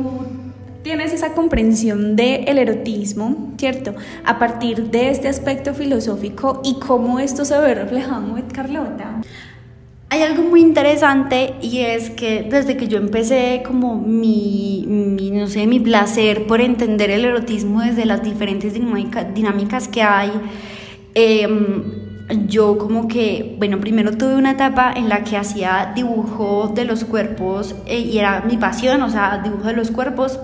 tienes 0.86 1.12
esa 1.12 1.32
comprensión 1.32 2.14
del 2.14 2.58
erotismo, 2.58 3.52
¿cierto? 3.58 3.96
A 4.24 4.38
partir 4.38 4.84
de 4.84 5.10
este 5.10 5.26
aspecto 5.26 5.74
filosófico 5.74 6.62
y 6.64 6.78
cómo 6.78 7.18
esto 7.18 7.44
se 7.44 7.58
ve 7.58 7.74
reflejado 7.74 8.38
en 8.38 8.44
Carlota. 8.44 9.20
Hay 10.10 10.22
algo 10.22 10.44
muy 10.44 10.60
interesante 10.60 11.54
y 11.60 11.80
es 11.80 12.10
que 12.10 12.46
desde 12.48 12.76
que 12.76 12.86
yo 12.86 12.98
empecé 12.98 13.64
como 13.66 14.00
mi, 14.00 14.86
no 15.32 15.48
sé, 15.48 15.66
mi 15.66 15.80
placer 15.80 16.46
por 16.46 16.60
entender 16.60 17.10
el 17.10 17.24
erotismo 17.24 17.80
desde 17.80 18.04
las 18.06 18.22
diferentes 18.22 18.72
dinámicas 18.72 19.88
que 19.88 20.02
hay, 20.02 20.30
em, 21.16 21.82
yo 22.46 22.78
como 22.78 23.08
que, 23.08 23.56
bueno, 23.58 23.80
primero 23.80 24.16
tuve 24.16 24.36
una 24.36 24.52
etapa 24.52 24.92
en 24.94 25.08
la 25.08 25.24
que 25.24 25.36
hacía 25.36 25.90
dibujo 25.96 26.70
de 26.72 26.84
los 26.84 27.04
cuerpos 27.04 27.74
eh, 27.86 27.98
y 27.98 28.18
era 28.18 28.42
mi 28.42 28.56
pasión, 28.56 29.02
o 29.02 29.10
sea, 29.10 29.40
dibujo 29.42 29.64
de 29.64 29.72
los 29.72 29.90
cuerpos. 29.90 30.38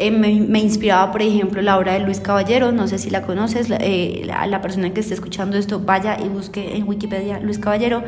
Eh, 0.00 0.12
me, 0.12 0.60
inspiraba, 0.60 1.10
por 1.10 1.22
ejemplo, 1.22 1.60
la 1.60 1.76
obra 1.76 1.94
de 1.94 2.00
Luis 2.00 2.20
Caballero, 2.20 2.70
no 2.70 2.86
sé 2.86 2.98
si 2.98 3.10
la 3.10 3.22
conoces, 3.22 3.68
la, 3.68 3.78
eh, 3.80 4.24
persona 4.62 4.94
que 4.94 5.00
esté 5.00 5.14
escuchando 5.14 5.56
esto, 5.58 5.80
vaya 5.80 6.16
y 6.24 6.28
busque 6.28 6.76
en 6.76 6.88
Wikipedia 6.88 7.40
Luis 7.40 7.58
Caballero. 7.58 8.04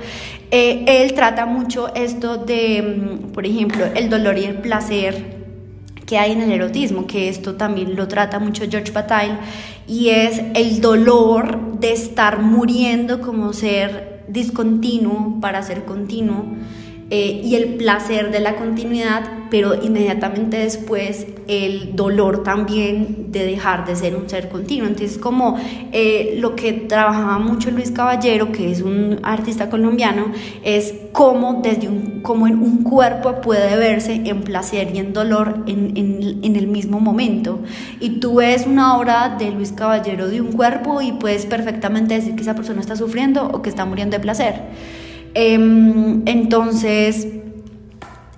Eh, 0.52 0.84
él 0.86 1.14
trata 1.14 1.46
mucho 1.46 1.92
esto 1.96 2.36
de, 2.36 2.80
mm, 2.82 3.32
por 3.32 3.44
ejemplo, 3.44 3.86
el 3.96 4.08
dolor 4.08 4.38
y 4.38 4.44
el 4.44 4.58
placer 4.58 5.40
que 6.06 6.16
hay 6.16 6.30
en 6.30 6.42
el 6.42 6.52
erotismo, 6.52 7.08
que 7.08 7.28
esto 7.28 7.56
también 7.56 7.96
lo 7.96 8.06
trata 8.06 8.38
mucho 8.38 8.64
George 8.70 8.92
Bataille, 8.92 9.38
y 9.88 10.10
es 10.10 10.40
el 10.54 10.80
dolor 10.80 11.80
de 11.80 11.92
estar 11.92 12.40
muriendo 12.40 13.20
como 13.20 13.52
ser 13.52 14.22
discontinuo 14.28 15.40
para 15.40 15.60
ser 15.64 15.84
continuo 15.84 16.44
eh, 17.12 17.40
y 17.44 17.56
el 17.56 17.74
placer 17.74 18.30
de 18.30 18.38
la 18.38 18.54
continuidad, 18.54 19.28
pero 19.50 19.74
inmediatamente 19.82 20.58
después 20.58 21.26
el 21.48 21.96
dolor 21.96 22.44
también 22.44 23.32
de 23.32 23.44
dejar 23.44 23.84
de 23.84 23.96
ser 23.96 24.14
un 24.14 24.28
ser 24.28 24.48
continuo. 24.48 24.86
Entonces, 24.86 25.18
como 25.18 25.58
eh, 25.90 26.36
lo 26.38 26.54
que 26.54 26.72
trabajaba 26.72 27.40
mucho 27.40 27.72
Luis 27.72 27.90
Caballero, 27.90 28.52
que 28.52 28.70
es 28.70 28.80
un 28.80 29.18
artista 29.24 29.68
colombiano, 29.68 30.26
es 30.62 30.94
cómo 31.10 31.60
desde 31.64 31.88
un, 31.88 32.20
cómo 32.22 32.46
en 32.46 32.62
un 32.62 32.84
cuerpo 32.84 33.40
puede 33.40 33.76
verse 33.76 34.22
en 34.24 34.42
placer 34.42 34.94
y 34.94 34.98
en 35.00 35.12
dolor 35.12 35.64
en, 35.66 35.96
en, 35.96 36.38
en 36.44 36.54
el 36.54 36.68
mismo 36.68 37.00
momento. 37.00 37.58
Y 37.98 38.20
tú 38.20 38.36
ves 38.36 38.68
una 38.68 38.96
obra 38.96 39.34
de 39.36 39.50
Luis 39.50 39.72
Caballero 39.72 40.28
de 40.28 40.40
un 40.40 40.52
cuerpo 40.52 41.02
y 41.02 41.10
puedes 41.10 41.44
perfectamente 41.44 42.14
decir 42.14 42.36
que 42.36 42.42
esa 42.42 42.54
persona 42.54 42.80
está 42.80 42.94
sufriendo 42.94 43.48
o 43.48 43.62
que 43.62 43.70
está 43.70 43.84
muriendo 43.84 44.16
de 44.16 44.20
placer. 44.20 44.62
Em, 45.34 46.22
entonces, 46.26 47.26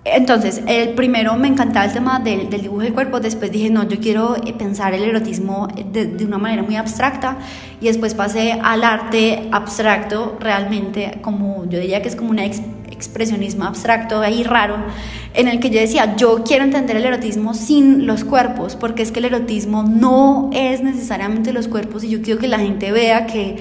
entonces, 0.05 0.63
el 0.67 0.95
primero 0.95 1.37
me 1.37 1.47
encantaba 1.47 1.85
el 1.85 1.93
tema 1.93 2.19
del, 2.19 2.51
dibujo 2.51 2.81
del 2.81 2.93
cuerpo, 2.93 3.21
después 3.21 3.53
dije, 3.53 3.71
no, 3.71 3.89
yo 3.89 4.01
quiero 4.01 4.35
eh, 4.37 4.53
pensar 4.53 4.95
el 4.95 5.05
erotismo 5.05 5.69
de, 5.93 6.25
una 6.25 6.39
manera 6.39 6.65
muy 6.65 6.75
abstracta 6.75 7.39
y 7.81 7.87
después 7.87 8.15
pasé 8.15 8.59
al 8.61 8.83
arte 8.83 9.49
abstracto 9.53 10.37
realmente, 10.41 11.19
como 11.23 11.67
yo 11.67 11.79
diría 11.79 12.03
que 12.03 12.09
es 12.09 12.17
como 12.17 12.31
una 12.31 12.45
expresionismo 12.45 13.65
abstracto 13.65 14.21
ahí 14.21 14.43
raro, 14.43 14.77
en 15.35 15.47
el 15.47 15.61
que 15.61 15.71
yo 15.71 15.79
decía, 15.79 16.17
yo 16.17 16.43
quiero 16.45 16.65
entender 16.65 16.97
el 16.97 17.05
erotismo 17.05 17.55
sin 17.55 18.05
los 18.05 18.25
cuerpos, 18.25 18.75
porque 18.75 19.03
es 19.03 19.13
que 19.13 19.21
el 19.21 19.27
erotismo 19.27 19.85
no 19.85 20.51
es 20.53 20.83
necesariamente 20.83 21.53
los 21.53 21.69
cuerpos 21.69 22.03
y 22.03 22.09
yo 22.09 22.23
quiero 22.23 22.41
que 22.41 22.49
la 22.49 22.59
gente 22.59 22.91
vea 22.91 23.27
que 23.27 23.57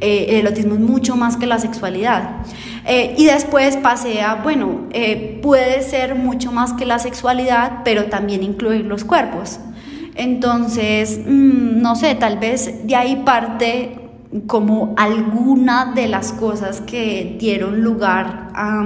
eh, 0.00 0.26
el 0.30 0.46
erotismo 0.46 0.74
es 0.74 0.80
mucho 0.80 1.14
más 1.14 1.36
que 1.36 1.46
la 1.46 1.60
sexualidad. 1.60 2.42
Eh, 2.86 3.14
y 3.16 3.26
después 3.26 3.76
pasé 3.78 4.20
a, 4.20 4.36
bueno, 4.36 4.88
eh, 4.92 5.40
puede 5.42 5.82
ser 5.82 6.14
mucho 6.14 6.52
más 6.52 6.74
que 6.74 6.84
la 6.84 6.98
sexualidad, 6.98 7.80
pero 7.84 8.06
también 8.06 8.42
incluir 8.42 8.84
los 8.84 9.04
cuerpos. 9.04 9.58
Entonces, 10.14 11.18
mm, 11.24 11.80
no 11.80 11.96
sé, 11.96 12.14
tal 12.14 12.38
vez 12.38 12.86
de 12.86 12.94
ahí 12.94 13.22
parte 13.24 13.98
como 14.46 14.94
alguna 14.96 15.92
de 15.94 16.08
las 16.08 16.32
cosas 16.32 16.80
que 16.80 17.36
dieron 17.38 17.82
lugar 17.82 18.48
a, 18.54 18.84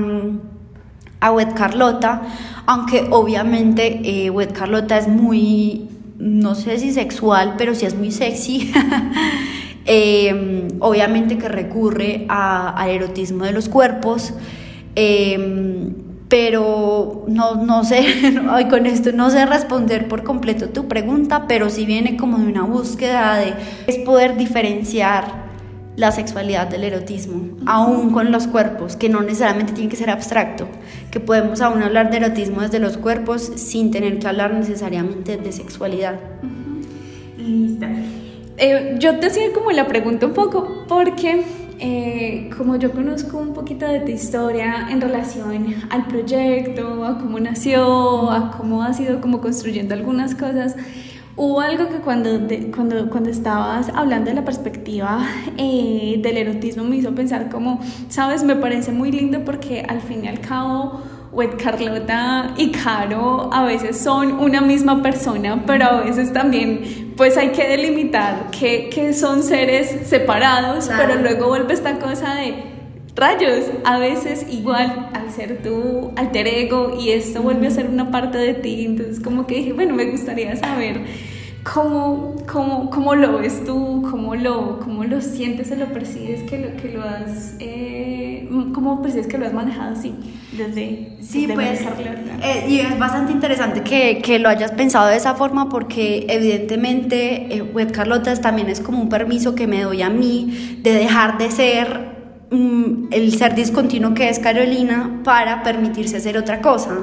a 1.21 1.33
Wet 1.33 1.55
Carlota, 1.55 2.23
aunque 2.67 3.09
obviamente 3.11 4.01
eh, 4.05 4.31
Wet 4.31 4.53
Carlota 4.53 4.99
es 4.99 5.09
muy, 5.09 5.89
no 6.19 6.55
sé 6.55 6.79
si 6.79 6.93
sexual, 6.93 7.55
pero 7.59 7.75
sí 7.75 7.87
es 7.87 7.97
muy 7.97 8.13
sexy. 8.13 8.73
Em, 9.91 10.69
obviamente 10.81 11.39
que 11.39 11.49
recurre 11.49 12.27
al 12.29 12.91
erotismo 12.91 13.45
de 13.45 13.53
los 13.53 13.71
cuerpos. 13.71 14.35
Em, 14.95 15.95
pero 16.29 17.25
no, 17.27 17.65
no 17.65 17.85
sé, 17.85 18.05
con 18.71 18.85
esto 18.85 19.13
no 19.13 19.31
sé 19.31 19.47
responder 19.47 20.07
por 20.07 20.25
completo 20.25 20.69
tu 20.69 20.89
pregunta, 20.89 21.47
pero 21.49 21.71
sí 21.71 21.87
viene 21.87 22.19
como 22.19 22.37
de 22.37 22.49
una 22.49 22.65
búsqueda 22.65 23.39
de 23.39 23.55
es 23.87 23.97
poder 24.05 24.37
diferenciar 24.37 25.49
la 25.97 26.13
sexualidad 26.13 26.69
del 26.69 26.85
erotismo, 26.85 27.57
aún 27.65 28.11
con 28.11 28.31
los 28.31 28.47
cuerpos, 28.47 28.95
que 28.95 29.09
no 29.09 29.23
necesariamente 29.23 29.73
tiene 29.73 29.89
que 29.89 29.97
ser 29.97 30.11
abstracto, 30.11 30.69
que 31.11 31.19
podemos 31.19 31.63
aún 31.63 31.83
hablar 31.83 32.11
de 32.11 32.19
erotismo 32.19 32.61
desde 32.61 32.79
los 32.79 32.99
cuerpos 32.99 33.41
sin 33.57 33.91
tener 33.91 34.19
que 34.19 34.29
hablar 34.29 34.53
necesariamente 34.53 35.39
de 35.39 35.51
sexualidad. 35.51 36.21
Lista. 37.39 37.89
Eh, 38.59 38.97
yo 38.99 39.19
te 39.21 39.29
hacía 39.29 39.53
como 39.53 39.71
la 39.71 39.87
pregunta 39.87 40.27
un 40.27 40.33
poco 40.33 40.85
porque 40.89 41.45
eh, 41.79 42.51
como 42.57 42.75
yo 42.75 42.91
conozco 42.91 43.39
un 43.39 43.55
poquito 43.55 43.87
de 43.87 44.01
tu 44.01 44.11
historia 44.11 44.89
en 44.91 45.01
relación 45.01 45.77
al 45.91 46.09
proyecto, 46.09 47.05
a 47.05 47.19
cómo 47.19 47.39
nació, 47.39 48.31
a 48.33 48.51
cómo 48.51 48.83
ha 48.83 48.93
sido 48.93 49.21
como 49.21 49.41
construyendo 49.41 49.95
algunas 49.95 50.35
cosas, 50.35 50.75
hubo 51.37 51.61
algo 51.61 51.89
que 51.89 51.99
cuando, 51.99 52.49
cuando, 52.75 53.09
cuando 53.11 53.31
estabas 53.31 53.91
hablando 53.95 54.31
de 54.31 54.35
la 54.35 54.45
perspectiva 54.45 55.25
eh, 55.57 56.19
del 56.21 56.37
erotismo 56.37 56.83
me 56.83 56.97
hizo 56.97 57.15
pensar 57.15 57.51
como, 57.51 57.81
sabes, 58.09 58.43
me 58.43 58.57
parece 58.57 58.91
muy 58.91 59.13
lindo 59.13 59.45
porque 59.45 59.83
al 59.89 60.01
fin 60.01 60.25
y 60.25 60.29
al 60.29 60.41
cabo 60.41 61.01
Wet 61.33 61.63
Carlota 61.63 62.55
y 62.57 62.71
Caro 62.71 63.51
a 63.53 63.65
veces 63.65 63.99
son 63.99 64.41
una 64.41 64.61
misma 64.61 65.03
persona, 65.03 65.63
pero 65.67 65.85
a 65.85 66.01
veces 66.03 66.33
también 66.33 67.13
pues 67.17 67.37
hay 67.37 67.49
que 67.49 67.69
delimitar 67.69 68.51
que, 68.51 68.89
que 68.89 69.13
son 69.13 69.43
seres 69.43 70.09
separados, 70.09 70.89
pero 70.97 71.17
luego 71.17 71.49
vuelve 71.49 71.75
esta 71.75 71.99
cosa 71.99 72.35
de 72.35 72.55
rayos, 73.15 73.65
a 73.85 73.99
veces 73.99 74.47
igual 74.51 75.11
al 75.13 75.31
ser 75.31 75.63
tu 75.63 76.13
alter 76.17 76.47
ego 76.47 76.97
y 76.99 77.11
esto 77.11 77.43
vuelve 77.43 77.67
a 77.67 77.71
ser 77.71 77.87
una 77.89 78.11
parte 78.11 78.39
de 78.39 78.55
ti, 78.55 78.85
entonces 78.85 79.21
como 79.21 79.47
que 79.47 79.57
dije, 79.57 79.73
bueno, 79.73 79.95
me 79.95 80.07
gustaría 80.07 80.57
saber 80.57 81.01
¿Cómo, 81.75 82.37
cómo, 82.51 82.89
cómo 82.89 83.15
lo 83.15 83.39
ves 83.39 83.65
tú? 83.65 84.03
¿Cómo 84.11 84.35
lo, 84.35 84.81
cómo 84.81 85.05
lo 85.05 85.21
sientes 85.21 85.71
o 85.71 85.75
lo 85.75 85.87
percibes 85.87 86.43
que 86.49 86.59
lo, 86.59 86.77
que 86.81 86.89
lo 86.89 87.03
has... 87.03 87.57
Eh, 87.59 88.18
¿Cómo 88.73 89.03
percibes 89.03 89.27
que 89.27 89.39
lo 89.39 89.47
has 89.47 89.53
manejado 89.53 89.93
así 89.93 90.15
desde... 90.53 91.17
Sí, 91.21 91.49
pues... 91.53 91.81
Eh, 92.43 92.67
y 92.69 92.81
es 92.81 92.99
bastante 92.99 93.33
interesante 93.33 93.83
que, 93.83 94.21
que, 94.23 94.39
lo 94.39 94.49
hayas 94.49 94.73
pensado 94.73 95.09
de 95.09 95.17
esa 95.17 95.35
forma 95.35 95.69
porque 95.69 96.27
evidentemente 96.29 97.55
eh, 97.55 97.63
Web 97.63 97.93
Carlota 97.93 98.35
también 98.37 98.69
es 98.69 98.81
como 98.81 99.01
un 99.01 99.09
permiso 99.09 99.55
que 99.55 99.67
me 99.67 99.83
doy 99.83 100.03
a 100.03 100.11
mí 100.11 100.79
de 100.83 100.93
dejar 100.93 101.39
de 101.39 101.51
ser 101.51 102.19
Mm, 102.51 103.09
el 103.11 103.37
ser 103.37 103.55
discontinuo 103.55 104.15
que 104.15 104.31
es 104.31 104.39
Carolina 104.39 105.21
para 105.23 105.63
permitirse 105.63 106.17
hacer 106.17 106.39
otra 106.39 106.63
cosa. 106.63 106.97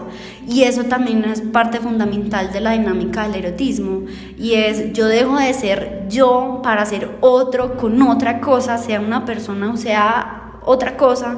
Y 0.47 0.63
eso 0.63 0.85
también 0.85 1.23
es 1.25 1.41
parte 1.41 1.79
fundamental 1.79 2.51
de 2.51 2.61
la 2.61 2.71
dinámica 2.71 3.27
del 3.27 3.45
erotismo. 3.45 4.05
Y 4.39 4.53
es 4.53 4.93
yo 4.93 5.05
dejo 5.05 5.37
de 5.37 5.53
ser 5.53 6.05
yo 6.09 6.61
para 6.63 6.83
ser 6.85 7.17
otro 7.21 7.77
con 7.77 8.01
otra 8.01 8.41
cosa, 8.41 8.79
sea 8.79 8.99
una 8.99 9.23
persona 9.23 9.71
o 9.71 9.77
sea 9.77 10.44
otra 10.65 10.97
cosa. 10.97 11.37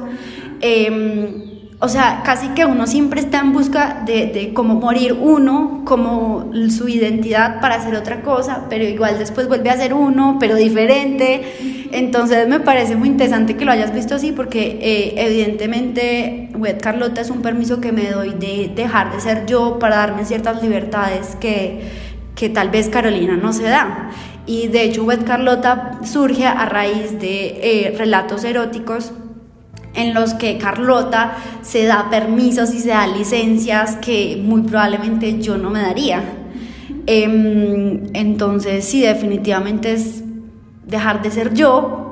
Eh, 0.60 1.48
o 1.80 1.88
sea, 1.88 2.22
casi 2.24 2.48
que 2.48 2.64
uno 2.64 2.88
siempre 2.88 3.20
está 3.20 3.38
en 3.38 3.52
busca 3.52 4.02
de, 4.04 4.26
de 4.26 4.52
cómo 4.52 4.74
morir 4.74 5.12
uno, 5.12 5.82
como 5.84 6.50
su 6.70 6.88
identidad 6.88 7.60
para 7.60 7.76
hacer 7.76 7.94
otra 7.94 8.22
cosa, 8.22 8.64
pero 8.68 8.82
igual 8.82 9.16
después 9.16 9.46
vuelve 9.46 9.70
a 9.70 9.76
ser 9.76 9.94
uno, 9.94 10.38
pero 10.40 10.56
diferente. 10.56 11.88
Entonces 11.92 12.48
me 12.48 12.58
parece 12.58 12.96
muy 12.96 13.06
interesante 13.06 13.56
que 13.56 13.64
lo 13.64 13.70
hayas 13.70 13.94
visto 13.94 14.16
así, 14.16 14.32
porque 14.32 14.80
eh, 14.82 15.14
evidentemente 15.18 16.50
Wet 16.56 16.80
Carlota 16.82 17.20
es 17.20 17.30
un 17.30 17.42
permiso 17.42 17.80
que 17.80 17.92
me 17.92 18.10
doy 18.10 18.30
de 18.30 18.72
dejar 18.74 19.12
de 19.12 19.20
ser 19.20 19.46
yo 19.46 19.78
para 19.78 19.98
darme 19.98 20.24
ciertas 20.24 20.60
libertades 20.60 21.36
que, 21.36 21.82
que 22.34 22.48
tal 22.48 22.70
vez 22.70 22.88
Carolina 22.88 23.36
no 23.36 23.52
se 23.52 23.62
da. 23.62 24.10
Y 24.48 24.68
de 24.68 24.82
hecho 24.82 25.04
Wet 25.04 25.24
Carlota 25.24 26.00
surge 26.02 26.46
a 26.46 26.64
raíz 26.64 27.20
de 27.20 27.60
eh, 27.62 27.94
relatos 27.96 28.44
eróticos 28.44 29.12
en 29.94 30.14
los 30.14 30.32
que 30.34 30.58
Carlota 30.58 31.36
se 31.62 31.84
da 31.84 32.08
permisos 32.08 32.72
y 32.72 32.80
se 32.80 32.88
da 32.88 33.06
licencias 33.06 33.96
que 33.96 34.40
muy 34.42 34.62
probablemente 34.62 35.40
yo 35.40 35.58
no 35.58 35.70
me 35.70 35.82
daría. 35.82 36.22
Em, 37.06 38.06
entonces, 38.14 38.84
sí, 38.84 39.02
definitivamente 39.02 39.92
es 39.92 40.22
dejar 40.86 41.22
de 41.22 41.30
ser 41.30 41.52
yo 41.54 42.08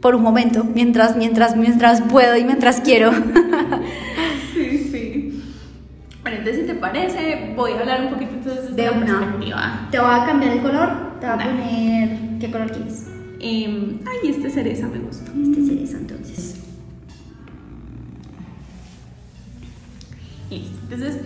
por 0.00 0.14
un 0.14 0.22
momento, 0.22 0.64
mientras, 0.64 1.16
mientras, 1.16 1.56
mientras 1.56 2.02
puedo 2.02 2.36
y 2.36 2.44
mientras 2.44 2.80
quiero. 2.80 3.10
sí, 4.54 4.88
sí. 4.90 5.42
Bueno, 6.22 6.38
entonces, 6.38 6.62
si 6.62 6.66
te 6.66 6.74
parece, 6.74 7.52
voy 7.56 7.72
a 7.72 7.80
hablar 7.80 8.02
un 8.02 8.10
poquito 8.10 8.32
entonces 8.34 8.76
de, 8.76 8.90
una 8.90 9.06
perspectiva. 9.06 9.88
Te 9.90 9.98
voy 9.98 10.10
a 10.10 10.24
cambiar 10.26 10.52
el 10.52 10.60
color, 10.60 11.13
te 11.24 11.30
voy 11.30 11.42
a 11.42 11.44
poner. 11.44 12.38
¿Qué 12.38 12.50
color 12.50 12.70
quieres? 12.70 13.06
Eh, 13.40 13.98
ay, 14.06 14.30
este 14.30 14.50
cereza 14.50 14.88
me 14.88 14.98
gusta. 14.98 15.30
Este 15.42 15.66
cereza, 15.66 15.98
entonces. 15.98 16.56
Entonces, 20.50 21.20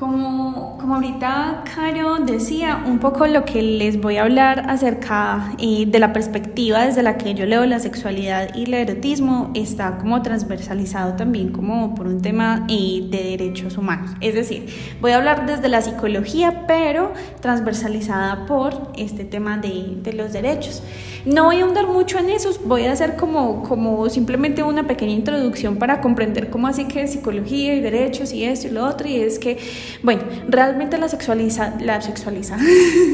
como, 0.00 0.78
como 0.78 0.94
ahorita 0.94 1.62
Caro 1.74 2.20
decía, 2.20 2.82
un 2.86 3.00
poco 3.00 3.26
lo 3.26 3.44
que 3.44 3.60
les 3.60 4.00
voy 4.00 4.16
a 4.16 4.22
hablar 4.22 4.64
acerca 4.70 5.52
eh, 5.58 5.84
de 5.86 5.98
la 5.98 6.14
perspectiva 6.14 6.86
desde 6.86 7.02
la 7.02 7.18
que 7.18 7.34
yo 7.34 7.44
leo 7.44 7.66
la 7.66 7.78
sexualidad 7.80 8.54
y 8.54 8.64
el 8.64 8.72
erotismo 8.72 9.50
está 9.54 9.98
como 9.98 10.22
transversalizado 10.22 11.16
también 11.16 11.52
como 11.52 11.94
por 11.94 12.06
un 12.06 12.22
tema 12.22 12.64
eh, 12.70 13.06
de 13.10 13.24
derechos 13.24 13.76
humanos. 13.76 14.12
Es 14.22 14.32
decir, 14.32 14.74
voy 15.02 15.12
a 15.12 15.18
hablar 15.18 15.44
desde 15.44 15.68
la 15.68 15.82
psicología, 15.82 16.64
pero 16.66 17.12
transversalizada 17.42 18.46
por 18.46 18.92
este 18.96 19.26
tema 19.26 19.58
de, 19.58 19.98
de 20.02 20.14
los 20.14 20.32
derechos. 20.32 20.82
No 21.26 21.44
voy 21.44 21.60
a 21.60 21.64
ahondar 21.64 21.86
mucho 21.86 22.18
en 22.18 22.30
eso, 22.30 22.50
voy 22.64 22.86
a 22.86 22.92
hacer 22.92 23.16
como, 23.16 23.62
como 23.64 24.08
simplemente 24.08 24.62
una 24.62 24.86
pequeña 24.86 25.12
introducción 25.12 25.76
para 25.76 26.00
comprender 26.00 26.48
cómo 26.48 26.66
así 26.66 26.86
que 26.86 27.06
psicología 27.06 27.74
y 27.74 27.80
derechos 27.80 28.32
y 28.32 28.44
esto 28.44 28.68
y 28.68 28.70
lo 28.70 28.86
otro, 28.86 29.06
y 29.06 29.16
es 29.16 29.38
que, 29.38 29.58
bueno, 30.02 30.22
realmente 30.48 30.98
la 30.98 31.08
sexualiza, 31.08 31.74
la 31.80 32.00
sexualiza, 32.00 32.56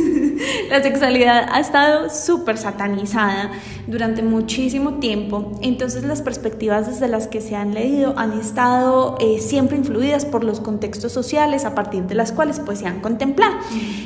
la 0.70 0.82
sexualidad 0.82 1.48
ha 1.50 1.60
estado 1.60 2.10
súper 2.10 2.58
satanizada 2.58 3.50
durante 3.86 4.22
muchísimo 4.22 4.94
tiempo, 4.94 5.58
entonces 5.62 6.04
las 6.04 6.22
perspectivas 6.22 6.86
desde 6.86 7.08
las 7.08 7.28
que 7.28 7.40
se 7.40 7.56
han 7.56 7.74
leído 7.74 8.14
han 8.16 8.38
estado 8.38 9.16
eh, 9.20 9.40
siempre 9.40 9.76
influidas 9.76 10.24
por 10.24 10.44
los 10.44 10.60
contextos 10.60 11.12
sociales 11.12 11.64
a 11.64 11.74
partir 11.74 12.04
de 12.04 12.14
las 12.14 12.32
cuales 12.32 12.60
pues 12.60 12.80
se 12.80 12.86
han 12.86 13.00
contemplado. 13.00 13.54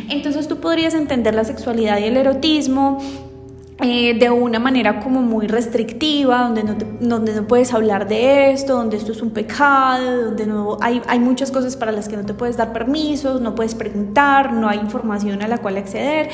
Entonces 0.09 0.49
tú 0.49 0.61
podrías 0.61 0.95
entender 0.95 1.35
la 1.35 1.45
sexualidad 1.45 1.99
y 1.99 2.05
el 2.05 2.17
erotismo 2.17 2.99
eh, 3.83 4.15
de 4.19 4.31
una 4.31 4.59
manera 4.59 5.01
como 5.01 5.23
muy 5.23 5.47
restrictiva, 5.47 6.43
donde 6.43 6.65
no, 6.65 6.77
donde 7.01 7.35
no 7.35 7.47
puedes 7.47 7.73
hablar 7.73 8.07
de 8.09 8.53
esto, 8.53 8.75
donde 8.77 8.97
esto 8.97 9.13
es 9.13 9.23
un 9.23 9.31
pecado, 9.31 10.27
donde 10.27 10.47
no 10.47 10.77
hay, 10.81 11.01
hay 11.07 11.19
muchas 11.19 11.51
cosas 11.51 11.77
para 11.77 11.91
las 11.91 12.09
que 12.09 12.17
no 12.17 12.27
te 12.27 12.35
puedes 12.35 12.57
dar 12.57 12.73
permisos, 12.73 13.41
no 13.41 13.55
puedes 13.55 13.75
preguntar, 13.75 14.53
no 14.53 14.69
hay 14.69 14.79
información 14.79 15.43
a 15.43 15.49
la 15.49 15.59
cual 15.59 15.79
acceder. 15.79 16.29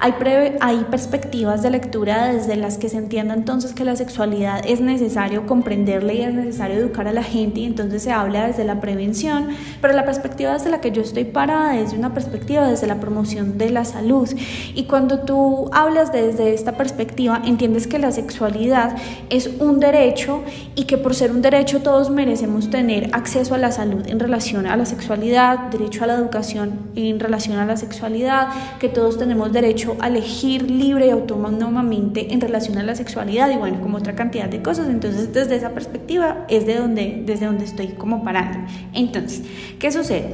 Hay, 0.00 0.14
hay 0.60 0.86
perspectivas 0.90 1.62
de 1.62 1.70
lectura 1.70 2.32
desde 2.32 2.56
las 2.56 2.78
que 2.78 2.88
se 2.88 2.98
entienda 2.98 3.34
entonces 3.34 3.72
que 3.72 3.84
la 3.84 3.96
sexualidad 3.96 4.62
es 4.66 4.80
necesario 4.80 5.46
comprenderla 5.46 6.12
y 6.12 6.22
es 6.22 6.34
necesario 6.34 6.76
educar 6.76 7.08
a 7.08 7.12
la 7.12 7.22
gente 7.22 7.60
y 7.60 7.64
entonces 7.64 8.02
se 8.02 8.12
habla 8.12 8.46
desde 8.46 8.64
la 8.64 8.80
prevención, 8.80 9.48
pero 9.80 9.94
la 9.94 10.04
perspectiva 10.04 10.52
desde 10.52 10.70
la 10.70 10.80
que 10.80 10.90
yo 10.90 11.02
estoy 11.02 11.24
parada 11.24 11.78
es 11.78 11.92
una 11.92 12.14
perspectiva 12.14 12.68
desde 12.68 12.86
la 12.86 13.00
promoción 13.00 13.58
de 13.58 13.70
la 13.70 13.84
salud. 13.84 14.28
Y 14.74 14.84
cuando 14.84 15.20
tú 15.20 15.70
hablas 15.72 16.12
desde 16.12 16.54
esta 16.54 16.72
perspectiva, 16.72 17.42
entiendes 17.44 17.86
que 17.86 17.98
la 17.98 18.12
sexualidad 18.12 18.96
es 19.30 19.48
un 19.58 19.80
derecho 19.80 20.42
y 20.74 20.84
que 20.84 20.98
por 20.98 21.14
ser 21.14 21.30
un 21.30 21.42
derecho 21.42 21.82
todos 21.82 22.10
merecemos 22.10 22.70
tener 22.70 23.10
acceso 23.12 23.54
a 23.54 23.58
la 23.58 23.72
salud 23.72 24.06
en 24.06 24.18
relación 24.20 24.66
a 24.66 24.76
la 24.76 24.86
sexualidad, 24.86 25.70
derecho 25.70 26.04
a 26.04 26.06
la 26.06 26.14
educación 26.14 26.78
en 26.96 27.20
relación 27.20 27.58
a 27.58 27.66
la 27.66 27.76
sexualidad, 27.76 28.48
que 28.78 28.88
todos 28.88 29.18
tenemos 29.18 29.52
derecho 29.52 29.83
a 30.00 30.08
elegir 30.08 30.70
libre 30.70 31.06
y 31.06 31.10
autónomamente 31.10 32.32
en 32.32 32.40
relación 32.40 32.78
a 32.78 32.82
la 32.82 32.94
sexualidad 32.94 33.50
y 33.50 33.56
bueno, 33.56 33.80
como 33.80 33.98
otra 33.98 34.14
cantidad 34.14 34.48
de 34.48 34.62
cosas. 34.62 34.88
Entonces, 34.88 35.32
desde 35.32 35.56
esa 35.56 35.70
perspectiva 35.70 36.46
es 36.48 36.66
de 36.66 36.76
donde, 36.76 37.22
desde 37.24 37.46
donde 37.46 37.64
estoy 37.64 37.88
como 37.88 38.24
parando. 38.24 38.58
Entonces, 38.92 39.42
¿qué 39.78 39.92
sucede? 39.92 40.32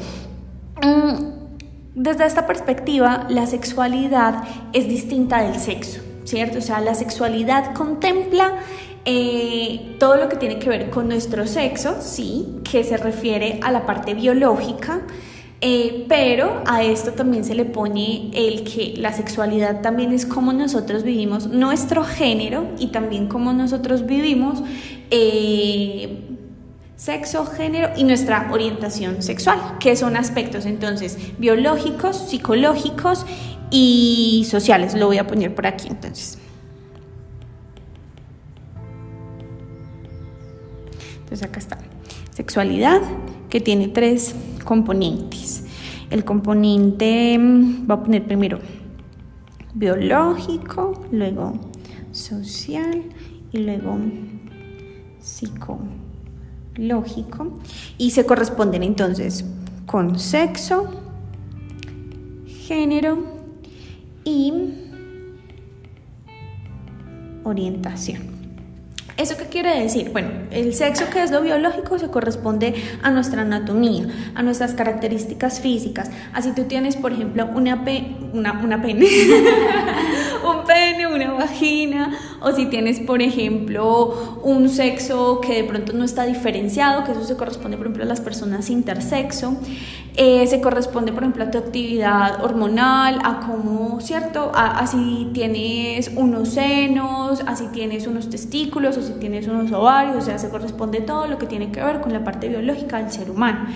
Mm, 0.82 1.40
desde 1.94 2.26
esta 2.26 2.46
perspectiva, 2.46 3.26
la 3.28 3.46
sexualidad 3.46 4.44
es 4.72 4.88
distinta 4.88 5.42
del 5.42 5.56
sexo, 5.56 6.00
¿cierto? 6.24 6.58
O 6.58 6.62
sea, 6.62 6.80
la 6.80 6.94
sexualidad 6.94 7.74
contempla 7.74 8.54
eh, 9.04 9.96
todo 9.98 10.16
lo 10.16 10.28
que 10.28 10.36
tiene 10.36 10.58
que 10.58 10.68
ver 10.68 10.90
con 10.90 11.08
nuestro 11.08 11.46
sexo, 11.46 11.96
sí, 12.00 12.60
que 12.70 12.84
se 12.84 12.96
refiere 12.96 13.58
a 13.62 13.72
la 13.72 13.86
parte 13.86 14.14
biológica, 14.14 15.00
eh, 15.62 16.06
pero 16.08 16.62
a 16.66 16.82
esto 16.82 17.12
también 17.12 17.44
se 17.44 17.54
le 17.54 17.66
pone 17.66 18.30
el 18.32 18.64
que 18.64 18.94
la 18.96 19.12
sexualidad 19.12 19.82
también 19.82 20.12
es 20.12 20.24
como 20.24 20.54
nosotros 20.54 21.02
vivimos 21.02 21.48
nuestro 21.48 22.02
género 22.02 22.68
y 22.78 22.88
también 22.88 23.28
como 23.28 23.52
nosotros 23.52 24.06
vivimos 24.06 24.62
eh, 25.10 26.30
sexo, 26.96 27.44
género 27.44 27.90
y 27.94 28.04
nuestra 28.04 28.48
orientación 28.50 29.22
sexual, 29.22 29.58
que 29.80 29.96
son 29.96 30.16
aspectos 30.16 30.64
entonces 30.64 31.18
biológicos, 31.38 32.16
psicológicos 32.16 33.26
y 33.70 34.46
sociales. 34.50 34.94
Lo 34.94 35.06
voy 35.06 35.18
a 35.18 35.26
poner 35.26 35.54
por 35.54 35.66
aquí 35.66 35.88
entonces. 35.88 36.38
Entonces 41.20 41.46
acá 41.46 41.60
está. 41.60 41.78
Sexualidad, 42.32 43.02
que 43.50 43.60
tiene 43.60 43.88
tres 43.88 44.34
componentes. 44.64 45.64
El 46.08 46.24
componente, 46.24 47.38
mm, 47.38 47.86
voy 47.86 47.96
a 47.96 48.02
poner 48.02 48.24
primero 48.24 48.58
biológico, 49.74 51.04
luego 51.12 51.54
social 52.12 53.02
y 53.52 53.58
luego 53.58 53.98
psicológico. 55.20 55.88
Y 57.98 58.10
se 58.10 58.24
corresponden 58.26 58.82
entonces 58.82 59.44
con 59.86 60.18
sexo, 60.18 60.88
género 62.46 63.24
y 64.24 64.52
orientación. 67.44 68.29
¿Eso 69.20 69.36
qué 69.36 69.44
quiere 69.44 69.82
decir? 69.82 70.08
Bueno, 70.12 70.30
el 70.50 70.72
sexo 70.72 71.10
que 71.10 71.22
es 71.22 71.30
lo 71.30 71.42
biológico 71.42 71.98
se 71.98 72.08
corresponde 72.08 72.74
a 73.02 73.10
nuestra 73.10 73.42
anatomía, 73.42 74.06
a 74.34 74.42
nuestras 74.42 74.72
características 74.72 75.60
físicas. 75.60 76.10
Así 76.32 76.52
tú 76.52 76.64
tienes, 76.64 76.96
por 76.96 77.12
ejemplo, 77.12 77.46
una, 77.54 77.84
pe 77.84 78.16
una, 78.32 78.52
una 78.64 78.80
pene, 78.80 79.04
un 80.42 80.64
pene, 80.64 80.89
una 81.06 81.32
vagina, 81.32 82.18
o 82.40 82.52
si 82.52 82.66
tienes, 82.66 83.00
por 83.00 83.22
ejemplo, 83.22 84.40
un 84.42 84.68
sexo 84.68 85.40
que 85.40 85.62
de 85.62 85.64
pronto 85.64 85.92
no 85.92 86.04
está 86.04 86.24
diferenciado, 86.24 87.04
que 87.04 87.12
eso 87.12 87.24
se 87.24 87.36
corresponde, 87.36 87.76
por 87.76 87.86
ejemplo, 87.86 88.04
a 88.04 88.06
las 88.06 88.20
personas 88.20 88.70
intersexo. 88.70 89.56
Eh, 90.16 90.46
se 90.48 90.60
corresponde, 90.60 91.12
por 91.12 91.22
ejemplo, 91.22 91.44
a 91.44 91.50
tu 91.50 91.58
actividad 91.58 92.44
hormonal, 92.44 93.20
a 93.24 93.40
cómo, 93.46 94.00
¿cierto? 94.00 94.50
A, 94.54 94.86
si 94.86 95.30
tienes 95.32 96.10
unos 96.16 96.50
senos, 96.50 97.42
a 97.46 97.54
si 97.54 97.68
tienes 97.68 98.06
unos 98.06 98.28
testículos 98.28 98.96
o 98.96 99.02
si 99.02 99.12
tienes 99.14 99.46
unos 99.46 99.70
ovarios, 99.72 100.16
o 100.16 100.20
sea, 100.20 100.38
se 100.38 100.50
corresponde 100.50 101.00
todo 101.00 101.26
lo 101.26 101.38
que 101.38 101.46
tiene 101.46 101.70
que 101.70 101.82
ver 101.82 102.00
con 102.00 102.12
la 102.12 102.24
parte 102.24 102.48
biológica 102.48 102.98
del 102.98 103.10
ser 103.12 103.30
humano. 103.30 103.66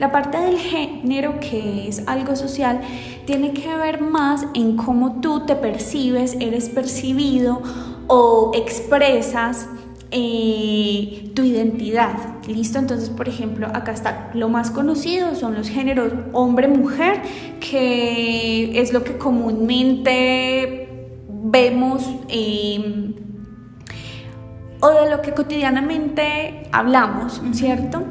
La 0.00 0.10
parte 0.10 0.38
del 0.38 0.58
género, 0.58 1.38
que 1.38 1.88
es 1.88 2.06
algo 2.08 2.34
social, 2.34 2.80
tiene 3.24 3.52
que 3.52 3.74
ver 3.76 4.00
más 4.00 4.46
en 4.54 4.76
cómo 4.76 5.20
tú 5.20 5.46
te 5.46 5.54
percibes, 5.54 6.36
eres 6.40 6.68
percibido 6.74 7.62
o 8.06 8.52
expresas 8.54 9.68
eh, 10.10 11.30
tu 11.34 11.42
identidad. 11.42 12.44
¿Listo? 12.46 12.78
Entonces, 12.78 13.10
por 13.10 13.28
ejemplo, 13.28 13.66
acá 13.66 13.92
está 13.92 14.30
lo 14.34 14.48
más 14.48 14.70
conocido, 14.70 15.34
son 15.34 15.54
los 15.54 15.68
géneros 15.68 16.12
hombre-mujer, 16.32 17.22
que 17.58 18.80
es 18.80 18.92
lo 18.92 19.02
que 19.02 19.16
comúnmente 19.16 20.88
vemos 21.28 22.08
eh, 22.28 23.14
o 24.80 24.90
de 24.90 25.10
lo 25.10 25.22
que 25.22 25.32
cotidianamente 25.32 26.68
hablamos, 26.70 27.40
¿cierto? 27.52 28.04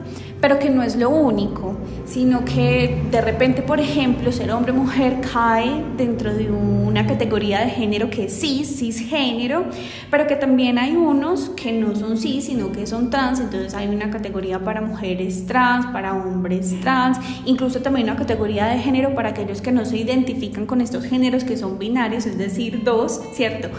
Pero 0.43 0.59
que 0.59 0.69
no 0.69 0.83
es 0.83 0.97
lo 0.97 1.09
único, 1.09 1.77
sino 2.05 2.43
que 2.43 3.01
de 3.09 3.21
repente, 3.21 3.61
por 3.61 3.79
ejemplo, 3.79 4.29
ser 4.29 4.51
hombre 4.51 4.73
o 4.73 4.75
mujer 4.75 5.21
cae 5.31 5.85
dentro 5.95 6.33
de 6.33 6.51
una 6.51 7.07
categoría 7.07 7.61
de 7.61 7.69
género 7.69 8.09
que 8.09 8.25
es 8.25 8.41
cis, 8.41 8.77
cisgénero, 8.77 9.63
pero 10.11 10.27
que 10.27 10.35
también 10.35 10.77
hay 10.77 10.97
unos 10.97 11.47
que 11.55 11.71
no 11.71 11.95
son 11.95 12.17
cis, 12.17 12.47
sino 12.47 12.73
que 12.73 12.85
son 12.87 13.09
trans, 13.09 13.39
entonces 13.39 13.73
hay 13.73 13.87
una 13.87 14.11
categoría 14.11 14.59
para 14.59 14.81
mujeres 14.81 15.47
trans, 15.47 15.85
para 15.93 16.13
hombres 16.13 16.77
trans, 16.81 17.19
incluso 17.45 17.79
también 17.79 18.09
una 18.09 18.17
categoría 18.17 18.65
de 18.65 18.79
género 18.79 19.15
para 19.15 19.29
aquellos 19.29 19.61
que 19.61 19.71
no 19.71 19.85
se 19.85 19.95
identifican 19.95 20.65
con 20.65 20.81
estos 20.81 21.05
géneros 21.05 21.45
que 21.45 21.55
son 21.55 21.79
binarios, 21.79 22.25
es 22.25 22.37
decir, 22.37 22.83
dos, 22.83 23.21
¿cierto? 23.31 23.69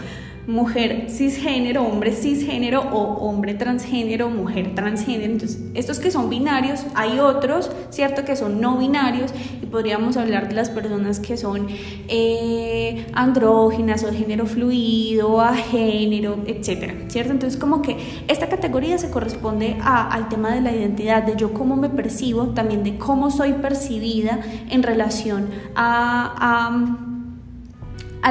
Mujer 0.47 1.07
cisgénero, 1.09 1.83
hombre 1.83 2.11
cisgénero 2.11 2.81
o 2.81 3.27
hombre 3.27 3.53
transgénero, 3.53 4.29
mujer 4.29 4.75
transgénero. 4.75 5.33
Entonces, 5.33 5.59
estos 5.73 5.99
que 5.99 6.11
son 6.11 6.29
binarios, 6.29 6.85
hay 6.93 7.19
otros, 7.19 7.71
¿cierto? 7.89 8.25
Que 8.25 8.35
son 8.35 8.61
no 8.61 8.77
binarios 8.77 9.31
y 9.61 9.65
podríamos 9.65 10.17
hablar 10.17 10.47
de 10.47 10.55
las 10.55 10.69
personas 10.69 11.19
que 11.19 11.37
son 11.37 11.67
eh, 12.07 13.07
andróginas 13.13 14.03
o 14.03 14.11
género 14.11 14.45
fluido, 14.45 15.41
a 15.41 15.55
género, 15.55 16.37
etcétera, 16.45 16.93
¿cierto? 17.07 17.31
Entonces, 17.31 17.59
como 17.59 17.81
que 17.81 17.97
esta 18.27 18.47
categoría 18.47 18.97
se 18.97 19.09
corresponde 19.09 19.77
al 19.81 20.29
tema 20.29 20.53
de 20.53 20.61
la 20.61 20.71
identidad, 20.71 21.23
de 21.23 21.35
yo 21.35 21.53
cómo 21.53 21.75
me 21.75 21.89
percibo, 21.89 22.49
también 22.49 22.83
de 22.83 22.97
cómo 22.97 23.31
soy 23.31 23.53
percibida 23.53 24.39
en 24.69 24.83
relación 24.83 25.49
a 25.75 27.14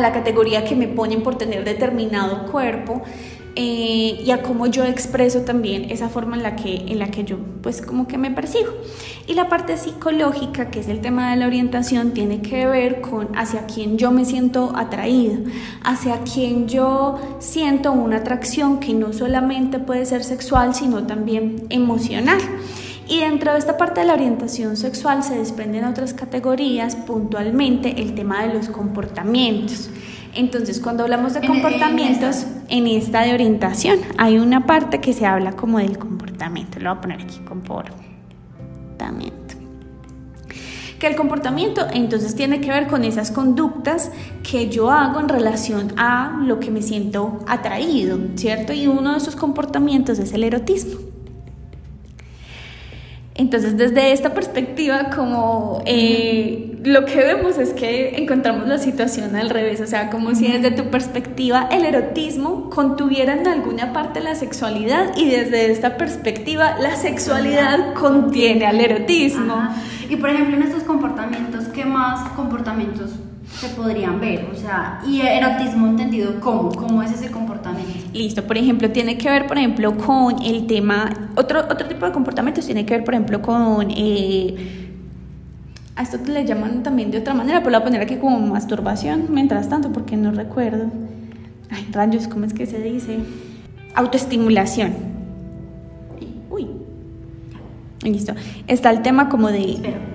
la 0.01 0.13
categoría 0.13 0.65
que 0.65 0.77
me 0.77 0.89
ponen 0.89 1.23
por 1.23 1.37
tener 1.37 1.65
determinado 1.65 2.51
cuerpo 2.51 3.03
eh, 3.57 4.21
y 4.25 4.31
a 4.33 4.43
cómo 4.43 4.67
yo 4.67 4.85
expreso 4.85 5.43
también 5.43 5.89
esa 5.91 6.09
forma 6.09 6.35
en 6.35 6.43
la, 6.43 6.57
que, 6.57 6.75
en 6.89 6.99
la 6.99 7.13
que 7.13 7.23
yo 7.23 7.37
pues 7.63 7.81
como 7.83 8.09
que 8.09 8.19
me 8.19 8.33
percibo. 8.33 8.71
Y 9.29 9.35
la 9.35 9.49
parte 9.49 9.77
psicológica, 9.77 10.71
que 10.71 10.81
es 10.81 10.89
el 10.89 11.01
tema 11.01 11.31
de 11.31 11.37
la 11.37 11.47
orientación, 11.47 12.13
tiene 12.13 12.43
que 12.43 12.67
ver 12.67 13.01
con 13.01 13.29
hacia 13.37 13.67
quién 13.67 13.97
yo 13.97 14.11
me 14.11 14.25
siento 14.25 14.73
atraído, 14.75 15.39
hacia 15.85 16.23
quién 16.23 16.67
yo 16.67 17.21
siento 17.39 17.93
una 17.93 18.17
atracción 18.17 18.81
que 18.81 18.93
no 18.93 19.13
solamente 19.13 19.79
puede 19.79 20.05
ser 20.05 20.25
sexual, 20.25 20.75
sino 20.75 21.07
también 21.07 21.67
emocional. 21.71 22.41
Y 23.07 23.21
dentro 23.21 23.53
de 23.53 23.59
esta 23.59 23.77
parte 23.77 24.01
de 24.01 24.07
la 24.07 24.15
orientación 24.15 24.77
sexual 24.77 25.23
se 25.23 25.37
desprenden 25.37 25.85
otras 25.85 26.15
categorías, 26.15 26.97
puntualmente 26.97 28.01
el 28.01 28.15
tema 28.15 28.47
de 28.47 28.55
los 28.55 28.69
comportamientos. 28.69 29.91
Entonces, 30.35 30.81
cuando 30.81 31.05
hablamos 31.05 31.35
de 31.35 31.47
comportamientos, 31.47 32.47
en 32.69 32.87
esta 32.87 33.23
de 33.23 33.35
orientación 33.35 34.01
hay 34.17 34.39
una 34.39 34.67
parte 34.67 35.01
que 35.01 35.13
se 35.13 35.27
habla 35.27 35.53
como 35.53 35.79
del 35.79 35.99
comportamiento. 35.99 36.81
Lo 36.81 36.91
voy 36.91 36.99
a 36.99 37.01
poner 37.01 37.21
aquí, 37.21 37.39
comportamiento. 37.41 39.35
Que 40.99 41.07
el 41.07 41.17
comportamiento 41.17 41.87
entonces 41.93 42.35
tiene 42.35 42.61
que 42.61 42.71
ver 42.71 42.87
con 42.87 43.05
esas 43.05 43.31
conductas 43.31 44.11
que 44.43 44.71
yo 44.71 44.91
hago 44.91 45.21
en 45.21 45.29
relación 45.29 45.93
a 45.99 46.41
lo 46.43 46.59
que 46.59 46.71
me 46.71 46.81
siento 46.81 47.41
atraído, 47.47 48.19
¿cierto? 48.37 48.73
Y 48.73 48.87
uno 48.87 49.13
de 49.13 49.19
esos 49.19 49.37
comportamientos 49.37 50.19
es 50.19 50.33
el 50.33 50.45
erotismo. 50.45 51.14
Entonces, 53.37 53.77
desde 53.77 54.13
esta 54.13 54.33
perspectiva, 54.33 55.11
como 55.15 55.83
eh, 55.87 56.79
lo 56.85 57.05
que 57.05 57.17
vemos 57.17 57.59
es 57.59 57.71
que 57.73 58.17
encontramos 58.17 58.69
la 58.69 58.79
situación 58.79 59.35
al 59.35 59.51
revés, 59.51 59.81
o 59.81 59.89
sea, 59.89 60.09
como 60.09 60.37
si 60.37 60.47
desde 60.47 60.71
tu 60.71 60.89
perspectiva 60.91 61.69
el 61.73 61.85
erotismo 61.85 62.71
contuviera 62.71 63.35
en 63.35 63.49
alguna 63.49 63.93
parte 63.93 64.21
la 64.21 64.37
sexualidad 64.37 65.17
y 65.17 65.31
desde 65.31 65.73
esta 65.73 65.97
perspectiva 65.97 66.77
la 66.79 66.95
sexualidad 66.95 67.95
contiene 67.95 68.67
al 68.67 68.81
erotismo. 68.81 69.69
Y 70.09 70.15
por 70.15 70.31
ejemplo, 70.31 70.57
en 70.57 70.63
estos 70.63 70.85
comportamientos, 70.85 71.65
¿qué 71.75 71.85
más 71.85 72.29
comportamientos 72.37 73.11
se 73.51 73.69
podrían 73.69 74.21
ver? 74.21 74.49
O 74.53 74.57
sea, 74.57 75.01
y 75.07 75.21
erotismo 75.21 75.87
entendido 75.87 76.41
cómo, 76.41 76.71
cómo 76.71 77.03
es 77.03 77.13
ese 77.13 77.31
comportamiento. 77.31 77.93
Listo, 78.13 78.45
por 78.45 78.57
ejemplo, 78.59 78.91
tiene 78.91 79.19
que 79.19 79.31
ver, 79.31 79.47
por 79.47 79.59
ejemplo, 79.59 79.97
con 79.97 80.43
el 80.43 80.67
tema, 80.67 81.31
otro, 81.37 81.61
otro 81.61 81.87
tipo 81.87 82.07
de 82.07 82.13
comportamientos 82.13 82.67
tiene 82.67 82.85
que 82.85 82.95
ver, 82.95 83.05
por 83.05 83.15
ejemplo, 83.15 83.43
con... 83.43 83.91
Eh, 83.91 84.81
a 85.97 86.03
esto 86.03 86.19
le 86.27 86.45
llaman 86.45 86.83
también 86.83 87.13
de 87.13 87.19
otra 87.19 87.35
manera, 87.35 87.61
pero 87.61 87.71
lo 87.71 87.79
voy 87.79 87.83
a 87.83 87.85
poner 87.85 88.01
aquí 88.01 88.17
como 88.17 88.41
masturbación, 88.41 89.27
mientras 89.31 89.69
tanto, 89.69 89.93
porque 89.93 90.17
no 90.17 90.33
recuerdo. 90.33 90.87
Ay, 91.71 91.87
rayos, 91.93 92.27
¿cómo 92.27 92.45
es 92.47 92.53
que 92.53 92.67
se 92.67 92.81
dice? 92.81 93.19
Autoestimulación. 93.95 94.93
Uy. 96.51 96.67
Listo. 98.03 98.35
Está 98.67 98.91
el 98.91 99.03
tema 99.03 99.29
como 99.29 99.49
de... 99.53 99.75
Espera. 99.75 100.14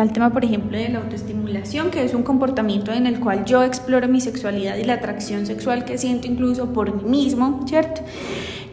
Está 0.00 0.08
el 0.08 0.14
tema, 0.14 0.30
por 0.30 0.46
ejemplo, 0.46 0.78
de 0.78 0.88
la 0.88 1.00
autoestimulación, 1.00 1.90
que 1.90 2.02
es 2.02 2.14
un 2.14 2.22
comportamiento 2.22 2.90
en 2.90 3.06
el 3.06 3.20
cual 3.20 3.44
yo 3.44 3.62
exploro 3.62 4.08
mi 4.08 4.22
sexualidad 4.22 4.78
y 4.78 4.84
la 4.84 4.94
atracción 4.94 5.44
sexual 5.44 5.84
que 5.84 5.98
siento 5.98 6.26
incluso 6.26 6.72
por 6.72 7.04
mí 7.04 7.10
mismo, 7.24 7.66
¿cierto? 7.68 8.00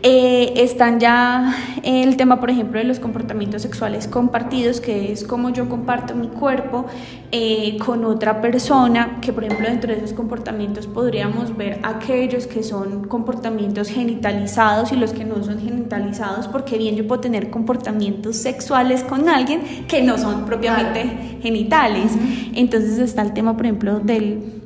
Eh, 0.04 0.54
están 0.58 1.00
ya 1.00 1.56
el 1.84 2.18
tema, 2.18 2.40
por 2.40 2.52
ejemplo, 2.52 2.80
de 2.80 2.86
los 2.86 3.00
comportamientos 3.00 3.64
sexuales 3.64 4.08
compartidos, 4.08 4.80
que 4.80 5.12
es 5.12 5.24
cómo 5.24 5.50
yo 5.50 5.68
comparto 5.70 6.14
mi 6.14 6.28
cuerpo 6.28 6.86
eh, 7.32 7.78
con 7.84 8.06
otra 8.06 8.40
persona, 8.40 9.18
que 9.22 9.34
por 9.34 9.44
ejemplo 9.44 9.68
dentro 9.68 9.92
de 9.92 9.98
esos 9.98 10.14
comportamientos 10.14 10.86
podríamos 10.86 11.58
ver 11.58 11.80
aquellos 11.82 12.46
que 12.46 12.62
son 12.62 13.08
comportamientos 13.08 13.90
genitalizados 13.90 14.92
y 14.92 14.98
los 14.98 15.14
que 15.14 15.26
no 15.26 15.44
son 15.44 15.60
genitalizados, 15.60 16.48
porque 16.48 16.78
bien 16.78 16.96
yo 16.96 17.08
puedo 17.08 17.22
tener 17.22 17.50
comportamientos 17.50 18.36
sexuales 18.38 19.04
con 19.04 19.28
alguien 19.30 19.62
que 19.88 20.04
no 20.04 20.18
son 20.20 20.46
propiamente 20.46 21.40
genitales. 21.42 22.12
Entonces 22.54 23.00
está 23.00 23.24
el 23.24 23.34
tema, 23.34 23.58
por 23.58 23.66
ejemplo, 23.66 24.00
del, 24.00 24.62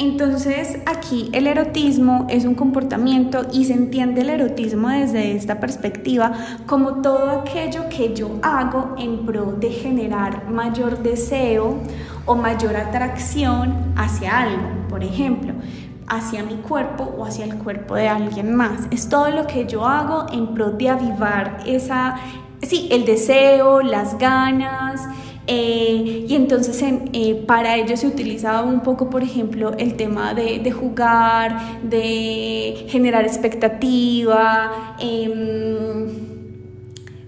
Entonces, 0.00 0.78
aquí 0.86 1.28
el 1.34 1.46
erotismo 1.46 2.26
es 2.30 2.46
un 2.46 2.54
comportamiento 2.54 3.46
y 3.52 3.66
se 3.66 3.74
entiende 3.74 4.22
el 4.22 4.30
erotismo 4.30 4.88
desde 4.88 5.36
esta 5.36 5.60
perspectiva 5.60 6.32
como 6.64 7.02
todo 7.02 7.42
aquello 7.42 7.86
que 7.90 8.14
yo 8.14 8.38
hago 8.40 8.94
en 8.96 9.26
pro 9.26 9.52
de 9.60 9.68
generar 9.68 10.48
mayor 10.50 11.02
deseo 11.02 11.82
o 12.24 12.34
mayor 12.34 12.76
atracción 12.76 13.92
hacia 13.94 14.38
algo. 14.38 14.88
Por 14.88 15.04
ejemplo, 15.04 15.52
hacia 16.10 16.42
mi 16.42 16.56
cuerpo 16.56 17.04
o 17.16 17.24
hacia 17.24 17.44
el 17.46 17.54
cuerpo 17.56 17.94
de 17.94 18.08
alguien 18.08 18.54
más. 18.54 18.82
Es 18.90 19.08
todo 19.08 19.30
lo 19.30 19.46
que 19.46 19.66
yo 19.66 19.86
hago 19.86 20.26
en 20.32 20.54
pro 20.54 20.72
de 20.72 20.88
avivar 20.90 21.58
esa, 21.66 22.16
sí, 22.62 22.88
el 22.90 23.04
deseo, 23.04 23.80
las 23.82 24.18
ganas. 24.18 25.06
eh, 25.52 26.26
y 26.28 26.34
entonces 26.36 26.80
en- 26.82 27.10
eh, 27.12 27.34
para 27.46 27.74
ello 27.76 27.96
se 27.96 28.06
utilizaba 28.06 28.62
un 28.62 28.80
poco, 28.82 29.10
por 29.10 29.22
ejemplo, 29.24 29.72
el 29.78 29.94
tema 29.96 30.32
de, 30.34 30.60
de 30.60 30.70
jugar, 30.70 31.58
de 31.82 32.86
generar 32.88 33.24
expectativa, 33.24 34.94
em, 35.00 36.06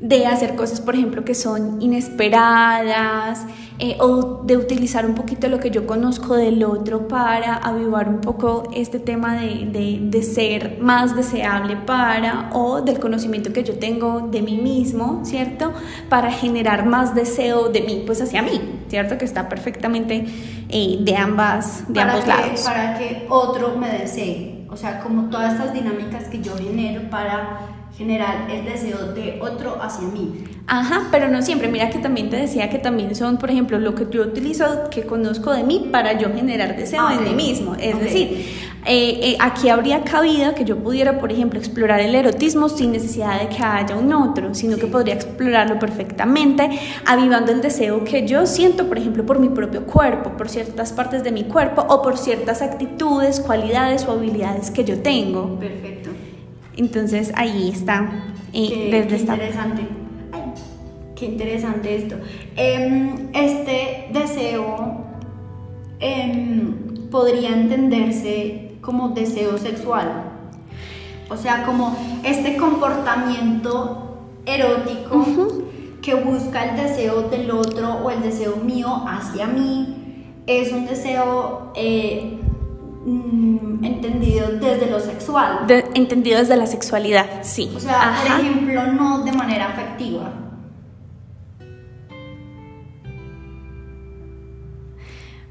de 0.01 0.27
hacer 0.27 0.55
cosas, 0.57 0.81
por 0.81 0.95
ejemplo, 0.95 1.25
que 1.25 1.35
son 1.35 1.81
inesperadas, 1.83 3.47
eh, 3.85 3.97
o 3.99 4.43
de 4.45 4.57
utilizar 4.57 5.05
un 5.05 5.15
poquito 5.17 5.49
lo 5.49 5.59
que 5.59 5.71
yo 5.71 5.87
conozco 5.89 6.35
del 6.37 6.63
otro 6.63 7.09
para 7.09 7.55
avivar 7.57 8.09
un 8.09 8.21
poco 8.21 8.63
este 8.75 9.01
tema 9.01 9.35
de, 9.41 9.67
de- 9.77 9.99
de 10.03 10.23
ser 10.23 10.79
más 10.81 11.17
deseable 11.17 11.75
para, 11.77 12.51
o 12.53 12.81
del 12.83 13.01
conocimiento 13.01 13.53
que 13.53 13.65
yo 13.65 13.75
tengo 13.81 14.29
de 14.31 14.41
mí 14.41 14.57
mismo, 14.59 15.23
¿cierto? 15.25 15.73
Para 16.09 16.31
generar 16.31 16.87
más 16.87 17.15
deseo 17.15 17.71
de 17.71 17.81
mí, 17.83 18.05
pues 18.07 18.23
hacia 18.23 18.41
mí, 18.43 18.61
¿cierto? 18.89 19.19
Que 19.19 19.25
está 19.25 19.49
perfectamente 19.49 20.27
eh, 20.69 20.99
de, 21.01 21.17
ambas, 21.17 21.85
de 21.89 21.95
para 21.95 22.13
ambos 22.13 22.25
que, 22.25 22.31
lados. 22.31 22.61
Para 22.63 22.99
que 22.99 23.27
otro 23.31 23.77
me 23.77 23.89
desee. 23.91 24.65
O 24.71 24.77
sea, 24.77 25.01
como 25.01 25.29
todas 25.29 25.55
estas 25.55 25.73
dinámicas 25.75 26.25
que 26.31 26.41
yo 26.41 26.57
genero 26.57 27.11
para 27.11 27.59
generar 27.97 28.51
el 28.51 28.65
deseo 28.65 29.13
de 29.13 29.39
otro 29.41 29.79
hacia 29.81 30.09
mí. 30.09 30.45
Ajá, 30.67 31.09
pero 31.11 31.29
no 31.29 31.43
siempre. 31.43 31.69
Mira 31.69 31.91
que 31.91 31.99
también 31.99 32.31
te 32.31 32.37
decía 32.37 32.71
que 32.71 32.79
también 32.79 33.15
son, 33.15 33.37
por 33.37 33.51
ejemplo, 33.51 33.79
lo 33.79 33.95
que 33.95 34.07
yo 34.11 34.23
utilizo, 34.23 34.89
que 34.91 35.03
conozco 35.03 35.53
de 35.53 35.63
mí 35.65 35.89
para 35.93 36.19
yo 36.19 36.33
generar 36.33 36.77
deseo 36.77 37.03
Ah, 37.05 37.15
en 37.15 37.21
ok. 37.21 37.27
mí 37.27 37.35
mismo. 37.35 37.75
Es 37.75 37.99
decir, 37.99 38.47
eh, 38.87 39.21
eh, 39.23 39.37
aquí 39.41 39.69
habría 39.69 40.03
cabida 40.05 40.55
que 40.55 40.65
yo 40.65 40.79
pudiera, 40.79 41.19
por 41.19 41.31
ejemplo, 41.33 41.59
explorar 41.59 42.01
el 42.01 42.15
erotismo 42.15 42.69
sin 42.69 42.93
necesidad 42.93 43.41
de 43.41 43.49
que 43.49 43.63
haya 43.63 43.97
un 43.97 44.13
otro, 44.13 44.55
sino 44.55 44.77
que 44.79 44.87
podría 44.87 45.15
explorarlo 45.15 45.79
perfectamente, 45.79 46.71
avivando 47.05 47.53
el 47.53 47.61
deseo 47.61 48.05
que 48.05 48.27
yo 48.27 48.47
siento, 48.47 48.87
por 48.87 48.99
ejemplo, 48.99 49.27
por 49.27 49.39
mi 49.39 49.49
propio 49.49 49.85
cuerpo, 49.85 50.31
por 50.37 50.49
ciertas 50.49 50.93
partes 50.93 51.23
de 51.25 51.33
mi 51.33 51.45
cuerpo 51.45 51.85
o 51.89 52.03
por 52.03 52.17
ciertas 52.17 52.63
actitudes, 52.63 53.41
cualidades 53.41 54.07
o 54.07 54.13
habilidades 54.13 54.71
que 54.71 54.85
yo 54.85 55.01
tengo. 55.03 55.59
Perfecto. 55.59 56.02
Entonces 56.77 57.33
ahí 57.35 57.71
está, 57.71 58.11
eh, 58.53 58.69
Qué, 58.69 58.91
desde 58.91 59.09
qué 59.09 59.17
esta 59.17 59.35
interesante. 59.35 59.83
Ay, 60.33 60.43
qué 61.15 61.27
interesante 61.27 61.97
esto. 61.97 62.17
Em, 62.57 63.29
este 63.33 64.09
deseo 64.13 65.05
em, 66.01 67.09
podría 67.11 67.51
entenderse 67.51 68.73
como 68.81 69.11
deseo 69.11 69.59
sexual. 69.59 70.31
O 71.29 71.37
sea, 71.37 71.65
como 71.65 71.97
este 72.25 72.57
comportamiento 72.57 74.19
erótico 74.45 75.25
que 76.03 76.15
busca 76.15 76.71
el 76.71 76.77
deseo 76.77 77.23
del 77.31 77.51
otro 77.51 78.01
o 78.05 78.11
el 78.11 78.23
deseo 78.23 78.57
mío 78.57 79.05
hacia 79.07 79.47
mí 79.47 80.03
es 80.47 80.73
un 80.73 80.87
deseo 80.87 81.73
eh, 81.77 82.39
mm, 83.05 83.85
entendido 83.85 84.49
desde 84.61 84.91
lo 84.91 85.01
sexual. 85.01 85.67
De- 85.67 85.85
entendido 85.95 86.39
desde 86.39 86.57
la 86.57 86.67
sexualidad, 86.67 87.27
sí. 87.43 87.71
O 87.77 87.81
sea, 87.81 88.11
Ajá. 88.11 88.23
por 88.37 88.41
ejemplo, 88.45 88.87
no 88.93 89.23
de 89.25 89.33
manera 89.33 89.69
afectiva. 89.69 90.33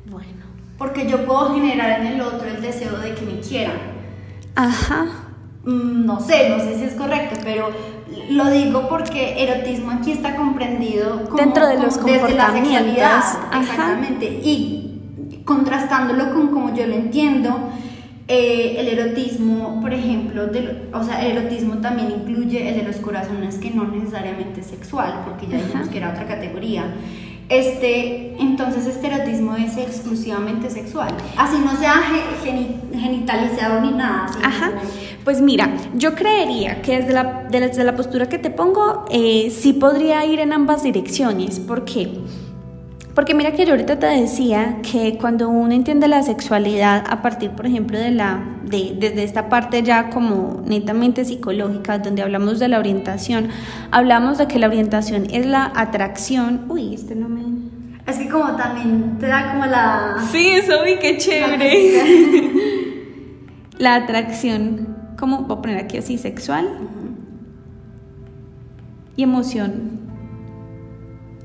Bueno. 0.06 0.28
Porque 0.78 1.08
yo 1.08 1.26
puedo 1.26 1.54
generar 1.54 2.02
en 2.02 2.08
el 2.08 2.22
otro 2.22 2.48
el 2.48 2.62
deseo 2.62 2.98
de 2.98 3.14
que 3.14 3.26
me 3.26 3.40
quieran. 3.40 3.78
Ajá. 4.56 5.06
Mm, 5.64 6.06
No 6.06 6.20
sé, 6.20 6.50
no 6.50 6.58
sé 6.60 6.78
si 6.78 6.84
es 6.86 6.94
correcto, 6.96 7.40
pero 7.44 7.70
lo 8.30 8.50
digo 8.50 8.90
porque 8.90 9.44
erotismo 9.44 9.92
aquí 9.92 10.12
está 10.12 10.36
comprendido 10.36 11.24
como, 11.26 11.38
Dentro 11.38 11.68
de 11.68 11.78
los 11.78 11.98
como 11.98 12.12
desde 12.14 12.34
la 12.34 12.48
comportamientos. 12.48 12.74
sexualidad, 12.74 13.18
Ajá. 13.52 13.62
exactamente. 13.62 14.26
Y 14.44 14.91
contrastándolo 15.56 16.34
con 16.34 16.48
como 16.48 16.74
yo 16.76 16.86
lo 16.88 16.96
entiendo, 16.96 17.50
eh, 18.28 18.76
el 18.80 18.88
erotismo, 18.88 19.80
por 19.82 19.94
ejemplo, 19.94 20.48
del- 20.48 20.84
o 20.94 21.04
sea, 21.04 21.26
el 21.26 21.38
erotismo 21.38 21.76
también 21.80 22.10
incluye 22.12 22.70
el 22.70 22.76
de 22.80 22.84
los 22.84 22.96
corazones 22.98 23.56
que 23.58 23.72
no 23.72 23.84
necesariamente 23.86 24.62
es 24.62 24.68
sexual, 24.68 25.24
porque 25.26 25.48
ya 25.48 25.58
dijimos 25.58 25.90
que 25.90 25.98
era 25.98 26.12
otra 26.12 26.26
categoría. 26.26 26.84
Este, 27.50 28.36
entonces 28.42 28.86
este 28.88 29.08
erotismo 29.08 29.58
es 29.58 29.76
exclusivamente 29.76 30.70
sexual, 30.70 31.10
así 31.36 31.58
no 31.66 31.76
sea 31.76 31.96
ge- 31.96 32.50
geni- 32.50 32.78
genitalizado 32.98 33.82
ni 33.82 33.92
nada. 33.92 34.28
Ajá. 34.42 34.68
como- 34.70 34.82
Pues 35.26 35.42
mira, 35.42 35.70
yo 35.94 36.16
creería 36.16 36.82
que 36.82 36.98
desde 37.00 37.14
la, 37.14 37.44
de- 37.52 37.60
desde 37.60 37.84
la 37.84 37.96
postura 37.96 38.28
que 38.30 38.40
te 38.40 38.50
pongo, 38.52 39.06
eh, 39.12 39.52
sí 39.56 39.74
podría 39.74 40.26
ir 40.26 40.40
en 40.40 40.54
ambas 40.54 40.82
direcciones. 40.84 41.60
¿Por 41.60 41.84
qué? 41.84 42.08
Porque 42.08 42.41
mira 43.36 43.52
que 43.52 43.66
yo 43.66 43.72
ahorita 43.72 44.00
te 44.00 44.06
decía 44.06 44.78
que 44.90 45.18
cuando 45.18 45.50
uno 45.50 45.74
entiende 45.74 46.08
la 46.08 46.24
sexualidad 46.24 47.04
a 47.10 47.22
partir, 47.22 47.52
por 47.52 47.66
ejemplo, 47.66 47.98
de 47.98 48.12
la, 48.12 48.44
de, 48.66 48.96
desde 48.98 49.24
esta 49.24 49.50
parte 49.50 49.84
ya 49.84 50.10
como 50.10 50.62
netamente 50.66 51.26
psicológica, 51.26 52.00
donde 52.00 52.22
hablamos 52.22 52.60
de 52.60 52.68
la 52.68 52.80
orientación, 52.80 53.50
hablamos 53.92 54.38
de 54.38 54.48
que 54.48 54.60
la 54.60 54.68
orientación 54.68 55.28
es 55.32 55.46
la 55.46 55.72
atracción. 55.76 56.66
Uy, 56.70 56.94
este 56.94 57.16
no 57.16 57.28
me. 57.30 57.42
Es 58.08 58.18
que 58.18 58.30
como 58.30 58.56
también 58.56 59.18
te 59.20 59.28
da 59.28 59.52
como 59.52 59.66
la... 59.66 60.16
Sí, 60.32 60.48
eso 60.48 60.84
vi 60.84 60.98
qué 60.98 61.18
chévere. 61.18 62.52
La 63.78 63.96
atracción, 64.04 64.98
¿cómo 65.20 65.44
voy 65.44 65.58
a 65.58 65.62
poner 65.62 65.78
aquí 65.78 65.98
así? 65.98 66.18
Sexual 66.18 66.68
y 69.16 69.24
emoción 69.24 70.00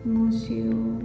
emocional 0.05 0.96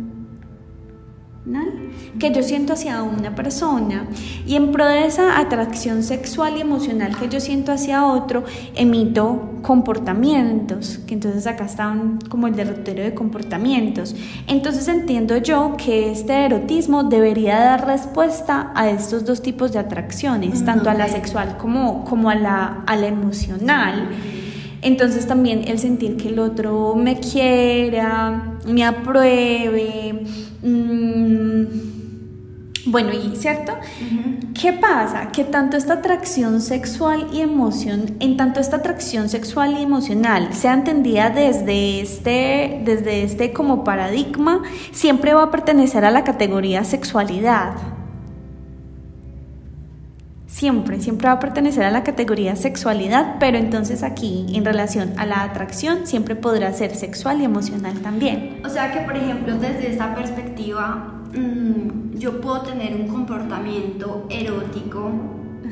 que 2.19 2.31
yo 2.31 2.43
siento 2.43 2.73
hacia 2.73 3.01
una 3.01 3.33
persona 3.33 4.05
y 4.45 4.55
en 4.55 4.71
pro 4.71 4.85
de 4.85 5.05
esa 5.05 5.39
atracción 5.39 6.03
sexual 6.03 6.57
y 6.57 6.61
emocional 6.61 7.17
que 7.17 7.29
yo 7.29 7.39
siento 7.39 7.71
hacia 7.71 8.05
otro, 8.05 8.43
emito 8.75 9.49
comportamientos, 9.63 10.99
que 11.07 11.15
entonces 11.15 11.47
acá 11.47 11.65
están 11.65 12.19
como 12.29 12.47
el 12.47 12.55
derrotero 12.55 13.03
de 13.03 13.15
comportamientos. 13.15 14.15
Entonces 14.47 14.87
entiendo 14.87 15.37
yo 15.37 15.75
que 15.77 16.11
este 16.11 16.45
erotismo 16.45 17.03
debería 17.03 17.59
dar 17.59 17.87
respuesta 17.87 18.71
a 18.75 18.89
estos 18.89 19.25
dos 19.25 19.41
tipos 19.41 19.71
de 19.71 19.79
atracciones, 19.79 20.63
tanto 20.63 20.89
a 20.89 20.93
la 20.93 21.07
sexual 21.07 21.57
como, 21.57 22.05
como 22.05 22.29
a, 22.29 22.35
la, 22.35 22.83
a 22.85 22.95
la 22.95 23.07
emocional. 23.07 24.09
Entonces 24.83 25.27
también 25.27 25.67
el 25.67 25.79
sentir 25.79 26.17
que 26.17 26.29
el 26.29 26.39
otro 26.39 26.95
me 26.95 27.19
quiera, 27.19 28.57
me 28.67 28.83
apruebe. 28.83 30.23
Mm, 30.63 31.65
bueno, 32.85 33.11
y 33.13 33.35
cierto, 33.35 33.73
¿qué 34.59 34.73
pasa? 34.73 35.31
Que 35.31 35.43
tanto 35.43 35.77
esta 35.77 35.93
atracción 35.93 36.61
sexual 36.61 37.27
y 37.31 37.41
emoción, 37.41 38.15
en 38.19 38.37
tanto 38.37 38.59
esta 38.59 38.77
atracción 38.77 39.29
sexual 39.29 39.77
y 39.77 39.83
emocional 39.83 40.53
sea 40.53 40.73
entendida 40.73 41.29
desde 41.29 42.01
este, 42.01 42.81
desde 42.83 43.23
este 43.23 43.53
como 43.53 43.83
paradigma, 43.83 44.63
siempre 44.91 45.33
va 45.33 45.43
a 45.43 45.51
pertenecer 45.51 46.05
a 46.05 46.11
la 46.11 46.23
categoría 46.23 46.83
sexualidad 46.83 47.73
siempre, 50.61 51.01
siempre 51.01 51.27
va 51.27 51.33
a 51.33 51.39
pertenecer 51.39 51.83
a 51.85 51.89
la 51.89 52.03
categoría 52.03 52.55
sexualidad, 52.55 53.37
pero 53.39 53.57
entonces 53.57 54.03
aquí 54.03 54.45
en 54.53 54.63
relación 54.63 55.11
a 55.17 55.25
la 55.25 55.41
atracción 55.41 56.05
siempre 56.05 56.35
podrá 56.35 56.71
ser 56.71 56.95
sexual 56.95 57.41
y 57.41 57.45
emocional 57.45 57.99
también. 58.01 58.61
O 58.63 58.69
sea 58.69 58.91
que, 58.91 58.99
por 58.99 59.17
ejemplo, 59.17 59.55
desde 59.57 59.89
esta 59.89 60.13
perspectiva, 60.13 61.15
mm, 61.33 62.15
yo 62.15 62.39
puedo 62.39 62.61
tener 62.61 62.93
un 62.93 63.07
comportamiento 63.07 64.27
erótico. 64.29 65.11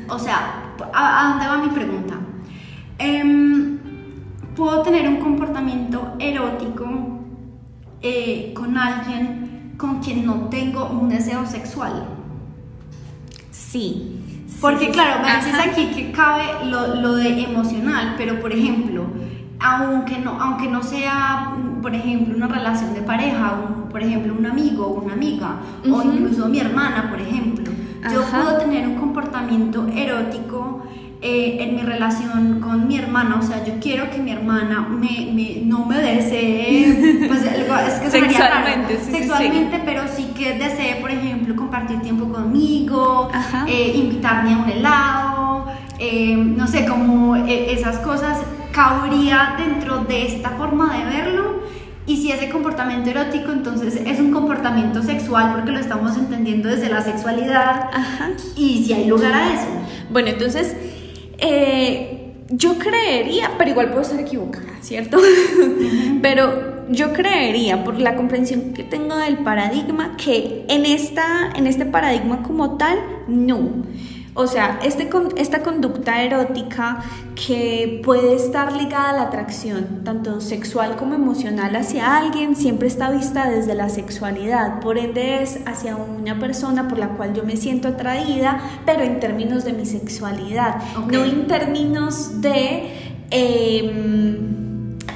O 0.08 0.18
sea, 0.18 0.74
¿a, 0.92 1.28
dónde 1.28 1.46
va 1.46 1.58
mi 1.58 1.68
pregunta? 1.68 2.16
Em, 2.98 3.78
puedo 4.56 4.82
tener 4.82 5.08
un 5.08 5.18
comportamiento 5.18 6.16
erótico 6.18 6.84
eh, 8.02 8.52
con 8.56 8.76
alguien 8.76 9.74
con 9.76 10.00
quien 10.00 10.26
no 10.26 10.48
tengo 10.48 10.90
un 10.90 11.08
deseo 11.08 11.46
sexual. 11.46 12.08
Sí, 13.52 14.20
porque 14.60 14.90
claro, 14.90 15.22
me 15.22 15.36
dices 15.36 15.54
aquí 15.58 15.86
que 15.86 16.12
cabe 16.12 16.44
lo, 16.66 16.96
lo, 16.96 17.14
de 17.14 17.44
emocional, 17.44 18.14
pero 18.18 18.40
por 18.40 18.52
ejemplo, 18.52 19.06
aunque 19.58 20.18
no, 20.18 20.40
aunque 20.40 20.68
no 20.68 20.82
sea, 20.82 21.54
por 21.80 21.94
ejemplo, 21.94 22.36
una 22.36 22.48
relación 22.48 22.94
de 22.94 23.00
pareja, 23.00 23.54
por 23.90 24.02
ejemplo, 24.02 24.34
un 24.38 24.46
amigo 24.46 24.86
o 24.86 25.00
una 25.00 25.14
amiga, 25.14 25.56
o 25.90 26.02
incluso 26.02 26.48
mi 26.48 26.60
hermana, 26.60 27.08
por 27.10 27.20
ejemplo, 27.20 27.72
yo 28.12 28.22
puedo 28.24 28.58
tener 28.58 28.86
un 28.86 28.96
comportamiento 28.96 29.86
erótico 29.88 30.69
eh, 31.22 31.58
en 31.60 31.76
mi 31.76 31.82
relación 31.82 32.60
con 32.60 32.88
mi 32.88 32.96
hermana, 32.96 33.36
o 33.38 33.42
sea, 33.42 33.62
yo 33.62 33.74
quiero 33.78 34.08
que 34.08 34.16
mi 34.18 34.30
hermana 34.30 34.88
me, 34.88 35.60
no 35.66 35.84
me 35.84 35.98
desee, 35.98 37.26
pues 37.28 37.42
es 37.44 38.00
que 38.00 38.10
sexualmente, 38.10 38.98
sexualmente, 38.98 39.82
pero 39.84 40.04
sí 40.08 40.30
que 40.34 40.54
desee, 40.54 40.96
por 40.96 41.10
ejemplo, 41.10 41.54
compartir 41.54 42.00
tiempo 42.00 42.26
conmigo, 42.32 43.30
eh, 43.66 43.92
invitarme 43.96 44.54
a 44.54 44.58
un 44.58 44.70
helado, 44.70 45.66
eh, 45.98 46.36
no 46.36 46.66
sé, 46.66 46.86
como 46.86 47.36
esas 47.36 47.98
cosas 47.98 48.38
cabría 48.72 49.56
dentro 49.58 49.98
de 50.04 50.26
esta 50.26 50.48
forma 50.50 50.96
de 50.96 51.04
verlo. 51.04 51.60
Y 52.06 52.16
si 52.16 52.32
ese 52.32 52.48
comportamiento 52.48 53.10
erótico, 53.10 53.52
entonces 53.52 54.00
es 54.06 54.18
un 54.18 54.32
comportamiento 54.32 55.02
sexual 55.02 55.52
porque 55.54 55.70
lo 55.70 55.78
estamos 55.78 56.16
entendiendo 56.16 56.70
desde 56.70 56.88
la 56.88 57.02
sexualidad. 57.02 57.90
Y 58.56 58.84
si 58.84 58.94
hay 58.94 59.06
lugar 59.06 59.34
a 59.34 59.52
eso. 59.52 59.68
Bueno, 60.10 60.28
entonces 60.28 60.74
eh, 61.40 62.32
yo 62.50 62.78
creería, 62.78 63.52
pero 63.56 63.70
igual 63.70 63.88
puedo 63.88 64.02
estar 64.02 64.20
equivocada, 64.20 64.72
¿cierto? 64.80 65.18
pero 66.22 66.86
yo 66.90 67.12
creería, 67.12 67.84
por 67.84 68.00
la 68.00 68.16
comprensión 68.16 68.72
que 68.72 68.82
tengo 68.82 69.16
del 69.16 69.38
paradigma, 69.38 70.16
que 70.16 70.64
en, 70.68 70.84
esta, 70.84 71.50
en 71.54 71.66
este 71.66 71.86
paradigma 71.86 72.42
como 72.42 72.76
tal, 72.76 72.98
no. 73.28 73.84
O 74.34 74.46
sea, 74.46 74.78
este, 74.84 75.10
esta 75.36 75.62
conducta 75.62 76.22
erótica 76.22 77.02
que 77.34 78.00
puede 78.04 78.34
estar 78.34 78.72
ligada 78.72 79.10
a 79.10 79.12
la 79.12 79.22
atracción, 79.22 80.04
tanto 80.04 80.40
sexual 80.40 80.96
como 80.96 81.14
emocional 81.14 81.74
hacia 81.74 82.16
alguien, 82.16 82.54
siempre 82.54 82.86
está 82.86 83.10
vista 83.10 83.50
desde 83.50 83.74
la 83.74 83.88
sexualidad. 83.88 84.80
Por 84.80 84.98
ende 84.98 85.42
es 85.42 85.58
hacia 85.66 85.96
una 85.96 86.38
persona 86.38 86.86
por 86.86 86.98
la 86.98 87.08
cual 87.08 87.34
yo 87.34 87.42
me 87.42 87.56
siento 87.56 87.88
atraída, 87.88 88.60
pero 88.86 89.02
en 89.02 89.18
términos 89.18 89.64
de 89.64 89.72
mi 89.72 89.84
sexualidad, 89.84 90.76
no 91.10 91.24
en 91.24 91.46
términos 91.46 92.40
de... 92.40 93.16
Em, 93.30 94.60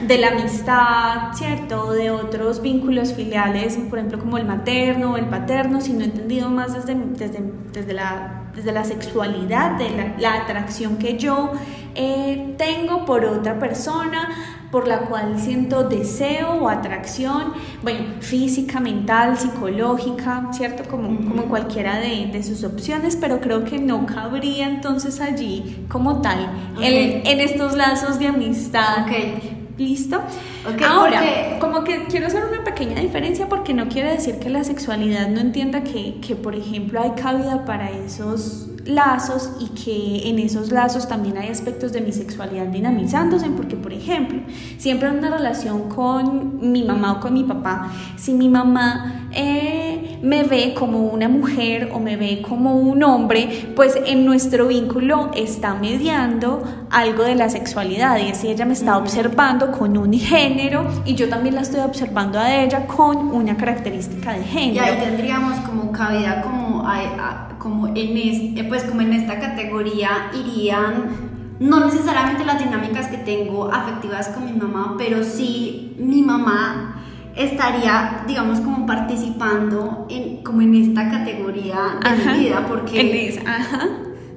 de 0.06 0.18
la 0.18 0.28
amistad, 0.28 1.32
¿cierto? 1.34 1.92
De 1.92 2.10
otros 2.10 2.60
vínculos 2.60 3.14
filiales, 3.14 3.78
por 3.88 3.98
ejemplo, 3.98 4.18
como 4.18 4.36
el 4.36 4.44
materno 4.44 5.12
o 5.12 5.16
el 5.16 5.26
paterno, 5.26 5.80
sino 5.80 6.04
entendido 6.04 6.50
más 6.50 6.74
desde, 6.74 6.94
desde, 6.94 7.42
desde 7.72 7.94
la 7.94 8.43
desde 8.54 8.72
la 8.72 8.84
sexualidad, 8.84 9.78
de 9.78 10.14
la, 10.18 10.34
atracción 10.34 10.96
que 10.96 11.18
yo 11.18 11.52
eh, 11.94 12.54
tengo 12.56 13.04
por 13.04 13.24
otra 13.24 13.58
persona, 13.58 14.28
por 14.70 14.88
la 14.88 15.00
cual 15.02 15.38
siento 15.38 15.84
deseo 15.84 16.54
o 16.54 16.68
atracción, 16.68 17.52
bueno, 17.82 18.06
física, 18.20 18.80
mental, 18.80 19.38
psicológica, 19.38 20.48
¿cierto? 20.52 20.82
Como, 20.90 21.08
como 21.28 21.44
cualquiera 21.44 21.98
de, 21.98 22.26
de, 22.32 22.42
sus 22.42 22.64
opciones, 22.64 23.16
pero 23.16 23.40
creo 23.40 23.64
que 23.64 23.78
no 23.78 24.04
cabría 24.06 24.66
entonces 24.66 25.20
allí 25.20 25.86
como 25.88 26.20
tal, 26.22 26.50
en, 26.80 27.24
en, 27.24 27.40
estos 27.40 27.76
lazos 27.76 28.18
de 28.18 28.26
amistad. 28.26 29.04
Okay. 29.04 29.53
¿Listo? 29.76 30.20
Ahora, 30.88 31.58
como 31.58 31.82
que 31.82 32.04
quiero 32.04 32.28
hacer 32.28 32.44
una 32.44 32.62
pequeña 32.62 33.00
diferencia 33.00 33.48
porque 33.48 33.74
no 33.74 33.88
quiere 33.88 34.12
decir 34.12 34.38
que 34.38 34.48
la 34.48 34.62
sexualidad 34.62 35.28
no 35.28 35.40
entienda 35.40 35.82
que, 35.82 36.20
que, 36.20 36.36
por 36.36 36.54
ejemplo, 36.54 37.00
hay 37.00 37.10
cabida 37.10 37.64
para 37.64 37.90
esos 37.90 38.68
lazos 38.86 39.50
y 39.60 39.68
que 39.68 40.28
en 40.28 40.38
esos 40.38 40.70
lazos 40.70 41.08
también 41.08 41.38
hay 41.38 41.48
aspectos 41.48 41.92
de 41.92 42.00
mi 42.00 42.12
sexualidad 42.12 42.66
dinamizándose, 42.66 43.48
porque 43.50 43.76
por 43.76 43.92
ejemplo, 43.92 44.40
siempre 44.78 45.08
en 45.08 45.18
una 45.18 45.30
relación 45.30 45.88
con 45.88 46.70
mi 46.70 46.82
mamá 46.84 47.12
o 47.12 47.20
con 47.20 47.34
mi 47.34 47.44
papá, 47.44 47.90
si 48.16 48.32
mi 48.32 48.48
mamá 48.48 49.23
eh, 49.34 50.18
me 50.22 50.44
ve 50.44 50.74
como 50.74 51.00
una 51.00 51.28
mujer 51.28 51.90
o 51.92 52.00
me 52.00 52.16
ve 52.16 52.42
como 52.42 52.76
un 52.76 53.02
hombre, 53.02 53.72
pues 53.76 53.98
en 54.06 54.24
nuestro 54.24 54.68
vínculo 54.68 55.30
está 55.34 55.74
mediando 55.74 56.62
algo 56.90 57.24
de 57.24 57.34
la 57.34 57.50
sexualidad 57.50 58.18
y 58.18 58.28
es 58.28 58.38
si 58.38 58.48
ella 58.48 58.64
me 58.64 58.72
está 58.72 58.96
observando 58.96 59.70
con 59.72 59.96
un 59.96 60.12
género 60.14 60.86
y 61.04 61.14
yo 61.14 61.28
también 61.28 61.54
la 61.54 61.62
estoy 61.62 61.80
observando 61.80 62.38
a 62.38 62.54
ella 62.54 62.86
con 62.86 63.16
una 63.16 63.56
característica 63.56 64.32
de 64.32 64.44
género. 64.44 64.74
Y 64.74 64.88
ahí 64.88 64.98
tendríamos 65.00 65.58
como 65.60 65.92
cabida 65.92 66.42
como 66.42 66.84
como 67.58 67.88
en, 67.88 68.16
este, 68.16 68.64
pues 68.64 68.84
como 68.84 69.00
en 69.00 69.14
esta 69.14 69.38
categoría 69.38 70.30
irían 70.34 71.32
no 71.60 71.84
necesariamente 71.84 72.44
las 72.44 72.58
dinámicas 72.58 73.06
que 73.06 73.16
tengo 73.18 73.72
afectivas 73.72 74.28
con 74.28 74.44
mi 74.44 74.52
mamá, 74.52 74.96
pero 74.98 75.22
sí 75.22 75.94
mi 75.98 76.22
mamá 76.22 76.93
estaría, 77.36 78.24
digamos, 78.26 78.60
como 78.60 78.86
participando 78.86 80.06
en, 80.08 80.42
como 80.42 80.62
en 80.62 80.74
esta 80.74 81.10
categoría 81.10 81.98
de 82.02 82.32
mi 82.32 82.38
vida, 82.44 82.66
porque... 82.68 83.42
ajá. 83.46 83.88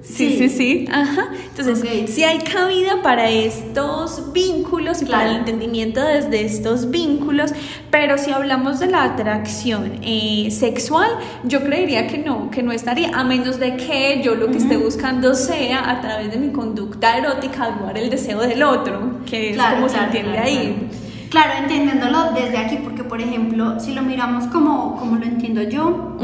Sí, 0.07 0.37
sí, 0.37 0.49
sí, 0.49 0.85
Ajá. 0.89 1.31
Entonces, 1.49 2.09
si 2.09 2.23
hay 2.23 2.39
cabida 2.39 3.01
para 3.03 3.29
estos 3.29 4.31
vínculos 4.31 5.01
y 5.01 5.05
para 5.05 5.29
el 5.29 5.37
entendimiento 5.37 6.01
desde 6.01 6.45
estos 6.45 6.89
vínculos, 6.91 7.51
pero 7.91 8.17
si 8.17 8.31
hablamos 8.31 8.79
de 8.79 8.87
la 8.87 9.03
atracción 9.03 9.99
eh, 10.01 10.49
sexual, 10.49 11.09
yo 11.43 11.61
creería 11.61 12.07
que 12.07 12.19
no, 12.19 12.49
que 12.51 12.63
no 12.63 12.71
estaría, 12.71 13.09
a 13.09 13.25
menos 13.25 13.59
de 13.59 13.75
que 13.75 14.21
yo 14.23 14.35
lo 14.35 14.47
que 14.49 14.59
esté 14.59 14.77
buscando 14.77 15.33
sea 15.33 15.89
a 15.89 15.99
través 15.99 16.31
de 16.31 16.37
mi 16.37 16.53
conducta 16.53 17.17
erótica 17.17 17.65
aguar 17.65 17.97
el 17.97 18.09
deseo 18.09 18.39
del 18.39 18.63
otro, 18.63 19.19
que 19.25 19.51
es 19.51 19.57
como 19.57 19.89
se 19.89 19.97
entiende 19.97 20.37
ahí. 20.37 20.89
Claro, 21.29 21.53
entendiéndolo 21.61 22.31
desde 22.33 22.57
aquí, 22.57 22.79
porque 22.83 23.03
por 23.03 23.21
ejemplo, 23.21 23.79
si 23.79 23.93
lo 23.93 24.01
miramos 24.01 24.45
como, 24.45 24.95
como 24.95 25.17
lo 25.17 25.25
entiendo 25.25 25.61
yo, 25.63 26.17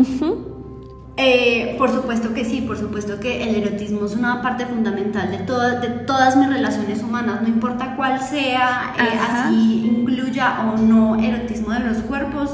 eh, 1.17 1.75
por 1.77 1.91
supuesto 1.91 2.33
que 2.33 2.45
sí, 2.45 2.61
por 2.61 2.77
supuesto 2.77 3.19
que 3.19 3.43
el 3.43 3.55
erotismo 3.55 4.05
es 4.05 4.15
una 4.15 4.41
parte 4.41 4.65
fundamental 4.65 5.29
de, 5.29 5.37
todas 5.39 5.81
de 5.81 5.89
todas 5.89 6.35
mis 6.35 6.47
relaciones 6.47 7.03
humanas, 7.03 7.41
no 7.41 7.49
importa 7.49 7.95
cuál 7.95 8.19
sea, 8.21 8.93
eh, 8.97 9.19
así 9.29 9.93
incluya 9.99 10.61
o 10.61 10.77
no 10.77 11.21
erotismo 11.21 11.71
de 11.71 11.79
los 11.81 11.97
cuerpos, 11.97 12.51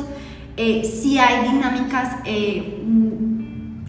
eh, 0.57 0.83
si 0.83 1.19
hay 1.19 1.47
dinámicas 1.49 2.17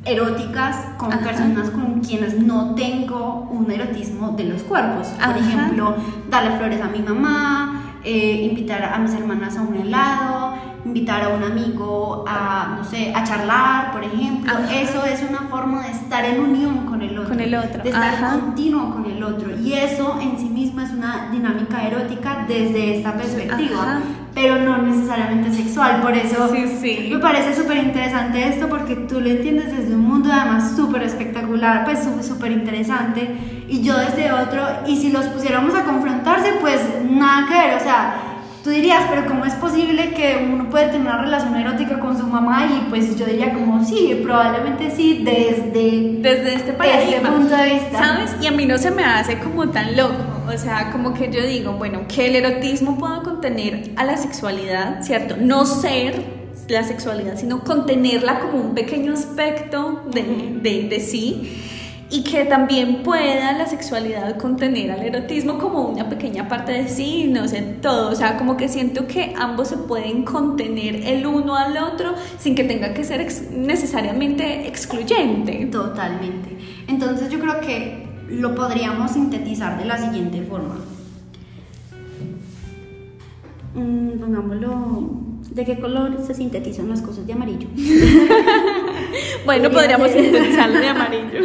eróticas 0.05 0.77
con 0.97 1.11
personas 1.11 1.71
con 1.71 2.01
quienes 2.01 2.39
no 2.39 2.75
tengo 2.75 3.49
un 3.51 3.71
erotismo 3.71 4.33
de 4.33 4.45
los 4.45 4.63
cuerpos. 4.63 5.09
Por 5.09 5.37
ejemplo, 5.37 5.97
darle 6.31 6.57
flores 6.57 6.81
a 6.81 6.89
mi 6.89 7.01
mamá, 7.01 7.80
invitar 8.05 8.83
a 8.85 8.99
mis 8.99 9.13
hermanas 9.13 9.57
a 9.57 9.63
un 9.63 9.77
helado, 9.77 10.55
invitar 10.85 11.23
a 11.25 11.29
un 11.29 11.43
amigo 11.43 12.25
a, 12.27 12.77
no 12.79 12.85
sé, 12.85 13.13
a 13.15 13.25
charlar, 13.25 13.93
por 13.93 14.05
ejemplo. 14.05 14.53
Eso 14.73 15.05
es 15.05 15.23
una 15.29 15.41
forma 15.49 15.83
de 15.83 15.91
estar 15.93 16.25
en 16.25 16.41
unión 16.41 16.87
con 16.87 17.03
el 17.03 17.19
otro. 17.19 17.31
Con 17.31 17.41
el 17.41 17.55
otro. 17.55 17.83
De 17.83 17.91
estar 17.91 18.31
continuo 18.31 18.91
con 18.93 19.05
el 19.07 19.23
otro. 19.23 19.51
Y 19.59 19.75
eso 19.75 20.19
en 20.21 20.39
sí 20.39 20.49
mismo 20.49 20.81
es 20.81 20.91
una 20.91 21.29
dinámica 21.31 21.87
erótica 21.87 22.45
desde 22.49 22.97
esta 22.97 23.17
perspectiva. 23.17 24.01
Pero 24.35 24.57
no 24.57 24.79
necesariamente 24.79 25.53
sexual. 25.53 26.01
Por 26.03 26.15
eso 26.15 26.51
me 26.53 27.19
parece 27.19 27.55
súper 27.55 27.79
interesante 27.79 28.49
esto 28.49 28.69
porque 28.69 28.95
tú 28.95 29.21
lo 29.21 29.29
entiendes 29.29 29.77
desde 29.77 29.95
un 29.95 30.03
mundo 30.03 30.31
además 30.33 30.77
súper 30.77 31.03
espectacular, 31.03 31.85
pues 31.85 32.01
súper 32.23 32.53
interesante. 32.53 33.29
Y 33.69 33.83
yo 33.83 33.97
desde 33.99 34.33
otro. 34.33 34.63
Y 34.87 34.97
si 34.97 35.11
los 35.11 35.27
pusiéramos 35.27 35.75
a 35.75 35.85
confrontarse, 35.85 36.53
pues 36.61 36.81
nada 37.09 37.47
que 37.49 37.55
ver. 37.55 37.77
O 37.77 37.81
sea, 37.81 38.31
Tú 38.63 38.69
dirías, 38.69 39.05
pero 39.09 39.27
¿cómo 39.27 39.47
es 39.47 39.55
posible 39.55 40.13
que 40.13 40.47
uno 40.53 40.69
puede 40.69 40.89
tener 40.89 41.01
una 41.01 41.23
relación 41.23 41.57
erótica 41.57 41.99
con 41.99 42.19
su 42.19 42.27
mamá? 42.27 42.67
Y 42.67 42.91
pues 42.91 43.19
yo 43.19 43.25
diría 43.25 43.55
como 43.55 43.83
sí, 43.83 44.21
probablemente 44.23 44.91
sí, 44.95 45.23
desde, 45.25 46.21
desde 46.21 46.55
este, 46.57 46.71
este 46.73 47.21
punto 47.27 47.57
de 47.57 47.73
vista. 47.73 47.99
¿Sabes? 47.99 48.37
Y 48.43 48.47
a 48.49 48.51
mí 48.51 48.67
no 48.67 48.77
se 48.77 48.91
me 48.91 49.03
hace 49.03 49.39
como 49.39 49.71
tan 49.71 49.97
loco. 49.97 50.15
O 50.53 50.59
sea, 50.59 50.91
como 50.91 51.15
que 51.15 51.31
yo 51.31 51.47
digo, 51.47 51.75
bueno, 51.75 52.01
que 52.09 52.27
el 52.27 52.35
erotismo 52.35 52.99
pueda 52.99 53.23
contener 53.23 53.93
a 53.97 54.05
la 54.05 54.17
sexualidad, 54.17 55.01
¿cierto? 55.03 55.37
No 55.37 55.65
ser 55.65 56.25
la 56.69 56.83
sexualidad, 56.83 57.37
sino 57.37 57.63
contenerla 57.63 58.41
como 58.41 58.61
un 58.61 58.75
pequeño 58.75 59.13
aspecto 59.13 60.03
de, 60.13 60.59
de, 60.61 60.89
de 60.89 61.01
sí 61.01 61.61
y 62.11 62.25
que 62.25 62.45
también 62.45 63.05
pueda 63.05 63.53
la 63.53 63.67
sexualidad 63.67 64.37
contener 64.37 64.91
al 64.91 65.03
erotismo 65.03 65.59
como 65.59 65.83
una 65.83 66.09
pequeña 66.09 66.49
parte 66.49 66.73
de 66.73 66.89
sí, 66.89 67.29
no 67.29 67.47
sé, 67.47 67.63
todo, 67.81 68.11
o 68.11 68.17
sea, 68.17 68.37
como 68.37 68.57
que 68.57 68.69
siento 68.69 69.07
que 69.07 69.33
ambos 69.39 69.69
se 69.69 69.77
pueden 69.77 70.25
contener 70.25 70.97
el 71.07 71.25
uno 71.27 71.55
al 71.55 71.79
otro 71.79 72.15
sin 72.39 72.57
que 72.57 72.65
tenga 72.65 72.93
que 72.93 73.05
ser 73.05 73.25
necesariamente 73.53 74.67
excluyente. 74.67 75.67
Totalmente. 75.67 76.57
Entonces 76.89 77.31
yo 77.31 77.39
creo 77.39 77.61
que 77.61 78.10
lo 78.31 78.55
podríamos 78.55 79.11
sintetizar 79.13 79.79
de 79.79 79.85
la 79.85 79.99
siguiente 79.99 80.43
forma. 80.43 80.77
Mm, 83.75 84.19
pongámoslo 84.19 85.31
¿De 85.51 85.65
qué 85.65 85.81
color 85.81 86.17
se 86.25 86.33
sintetizan 86.33 86.89
las 86.89 87.03
cosas 87.03 87.27
de 87.27 87.33
amarillo? 87.33 87.69
bueno, 89.45 89.69
podríamos 89.71 90.11
sintetizarlo 90.11 90.79
de 90.79 90.89
amarillo. 90.89 91.41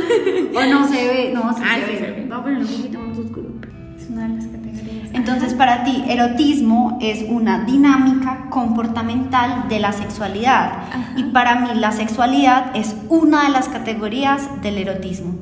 o 0.56 0.66
no 0.66 0.88
se 0.88 1.08
ve, 1.08 1.32
no, 1.34 1.52
se, 1.58 1.64
ah, 1.64 1.78
ve. 1.88 1.98
se 1.98 2.26
Vamos 2.28 2.40
a 2.40 2.44
ponerlo 2.44 2.68
un 2.68 2.76
poquito 2.76 3.00
más 3.00 3.18
oscuro. 3.18 3.50
Es 3.98 4.08
una 4.10 4.28
de 4.28 4.36
las 4.36 4.46
categorías. 4.46 5.10
Entonces, 5.14 5.54
para 5.56 5.84
ti, 5.86 6.04
erotismo 6.08 7.00
es 7.02 7.26
una 7.28 7.66
dinámica 7.66 8.46
comportamental 8.52 9.70
de 9.70 9.80
la 9.80 9.92
sexualidad. 9.92 10.84
Y 11.18 11.24
para 11.24 11.56
mí, 11.56 11.70
la 11.74 11.92
sexualidad 11.92 12.76
es 12.76 12.96
una 13.10 13.46
de 13.46 13.50
las 13.50 13.70
categorías 13.70 14.62
del 14.62 14.78
erotismo. 14.78 15.34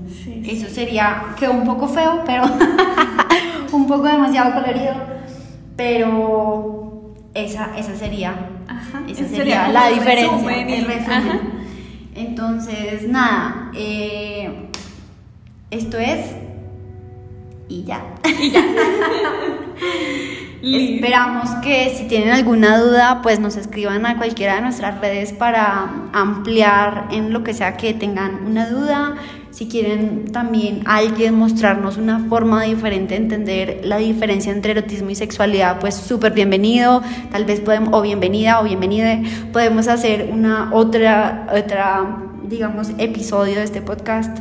Eso 0.46 0.68
sería, 0.70 1.36
que 1.40 1.48
un 1.48 1.66
poco 1.66 1.88
feo, 1.88 2.24
pero 2.26 2.44
un 3.72 3.88
poco 3.88 4.04
demasiado 4.04 4.54
colorido. 4.54 4.94
Pero 5.76 7.14
esa, 7.34 7.78
esa 7.78 7.96
sería, 7.96 8.36
esa 9.08 9.28
sería, 9.28 9.70
la 9.70 9.90
diferencia, 9.90 10.62
el 10.62 10.86
resumen. 10.86 11.64
Entonces, 12.16 13.08
nada, 13.08 13.72
eh, 13.74 14.70
esto 15.72 15.98
es 15.98 16.36
y 17.68 17.84
ya. 17.84 18.02
Y 18.40 18.52
ya. 18.52 18.64
Esperamos 20.64 21.50
que 21.62 21.90
si 21.90 22.08
tienen 22.08 22.30
alguna 22.30 22.78
duda, 22.78 23.22
pues 23.22 23.40
nos 23.40 23.58
escriban 23.58 24.06
a 24.06 24.16
cualquiera 24.18 24.56
de 24.56 24.62
nuestras 24.62 25.02
redes 25.02 25.34
para 25.34 25.92
ampliar 26.14 27.08
en 27.12 27.34
lo 27.34 27.44
que 27.44 27.54
sea 27.54 27.76
que 27.76 27.94
tengan 27.94 28.46
una 28.46 28.70
duda. 28.70 29.16
Si 29.54 29.68
quieren 29.68 30.32
también 30.32 30.82
alguien 30.86 31.36
mostrarnos 31.36 31.98
una 31.98 32.28
forma 32.28 32.64
diferente 32.64 33.14
de 33.14 33.22
entender 33.22 33.82
la 33.84 33.98
diferencia 33.98 34.52
entre 34.52 34.72
erotismo 34.72 35.12
y 35.12 35.16
sexualidad, 35.16 35.80
pues 35.80 35.94
súper 35.94 36.34
bienvenido. 36.34 37.04
Tal 37.32 37.46
vez 37.46 37.60
podemos, 37.60 37.94
o 37.94 38.02
bienvenida 38.02 38.60
o 38.60 38.64
bienvenida, 38.64 39.22
podemos 39.52 39.88
hacer 39.88 40.32
una 40.34 40.74
otra, 40.74 41.48
otra, 41.56 42.18
digamos, 42.50 42.90
episodio 42.98 43.58
de 43.58 43.64
este 43.66 43.84
podcast 43.84 44.40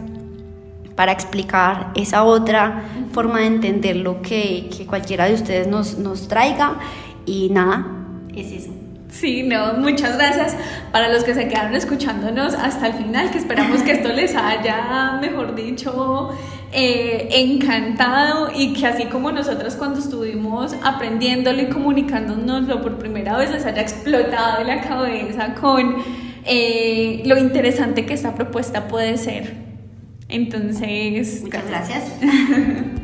para 0.96 1.12
explicar 1.12 1.90
esa 1.94 2.22
otra 2.22 2.84
forma 3.12 3.40
de 3.40 3.46
entender 3.48 3.96
lo 3.96 4.22
que, 4.22 4.70
que 4.74 4.86
cualquiera 4.86 5.26
de 5.26 5.34
ustedes 5.34 5.68
nos, 5.68 5.98
nos 5.98 6.26
traiga. 6.26 6.78
Y 7.26 7.50
nada, 7.50 7.86
es 8.34 8.50
eso. 8.50 8.81
Sí, 9.12 9.42
no, 9.42 9.74
muchas 9.74 10.16
gracias 10.16 10.56
para 10.90 11.10
los 11.10 11.22
que 11.22 11.34
se 11.34 11.46
quedaron 11.46 11.74
escuchándonos 11.74 12.54
hasta 12.54 12.86
el 12.86 12.94
final, 12.94 13.30
que 13.30 13.36
esperamos 13.36 13.82
que 13.82 13.92
esto 13.92 14.08
les 14.08 14.34
haya, 14.34 15.18
mejor 15.20 15.54
dicho, 15.54 16.30
eh, 16.72 17.28
encantado 17.30 18.50
y 18.54 18.72
que 18.72 18.86
así 18.86 19.04
como 19.04 19.30
nosotros 19.30 19.74
cuando 19.76 20.00
estuvimos 20.00 20.74
aprendiéndolo 20.82 21.60
y 21.60 21.66
comunicándonos 21.66 22.64
por 22.80 22.96
primera 22.96 23.36
vez 23.36 23.50
les 23.50 23.66
haya 23.66 23.82
explotado 23.82 24.64
la 24.64 24.80
cabeza 24.80 25.54
con 25.60 25.96
eh, 26.46 27.22
lo 27.26 27.36
interesante 27.36 28.06
que 28.06 28.14
esta 28.14 28.34
propuesta 28.34 28.88
puede 28.88 29.18
ser. 29.18 29.52
Entonces, 30.30 31.42
muchas 31.42 31.68
gracias. 31.68 32.04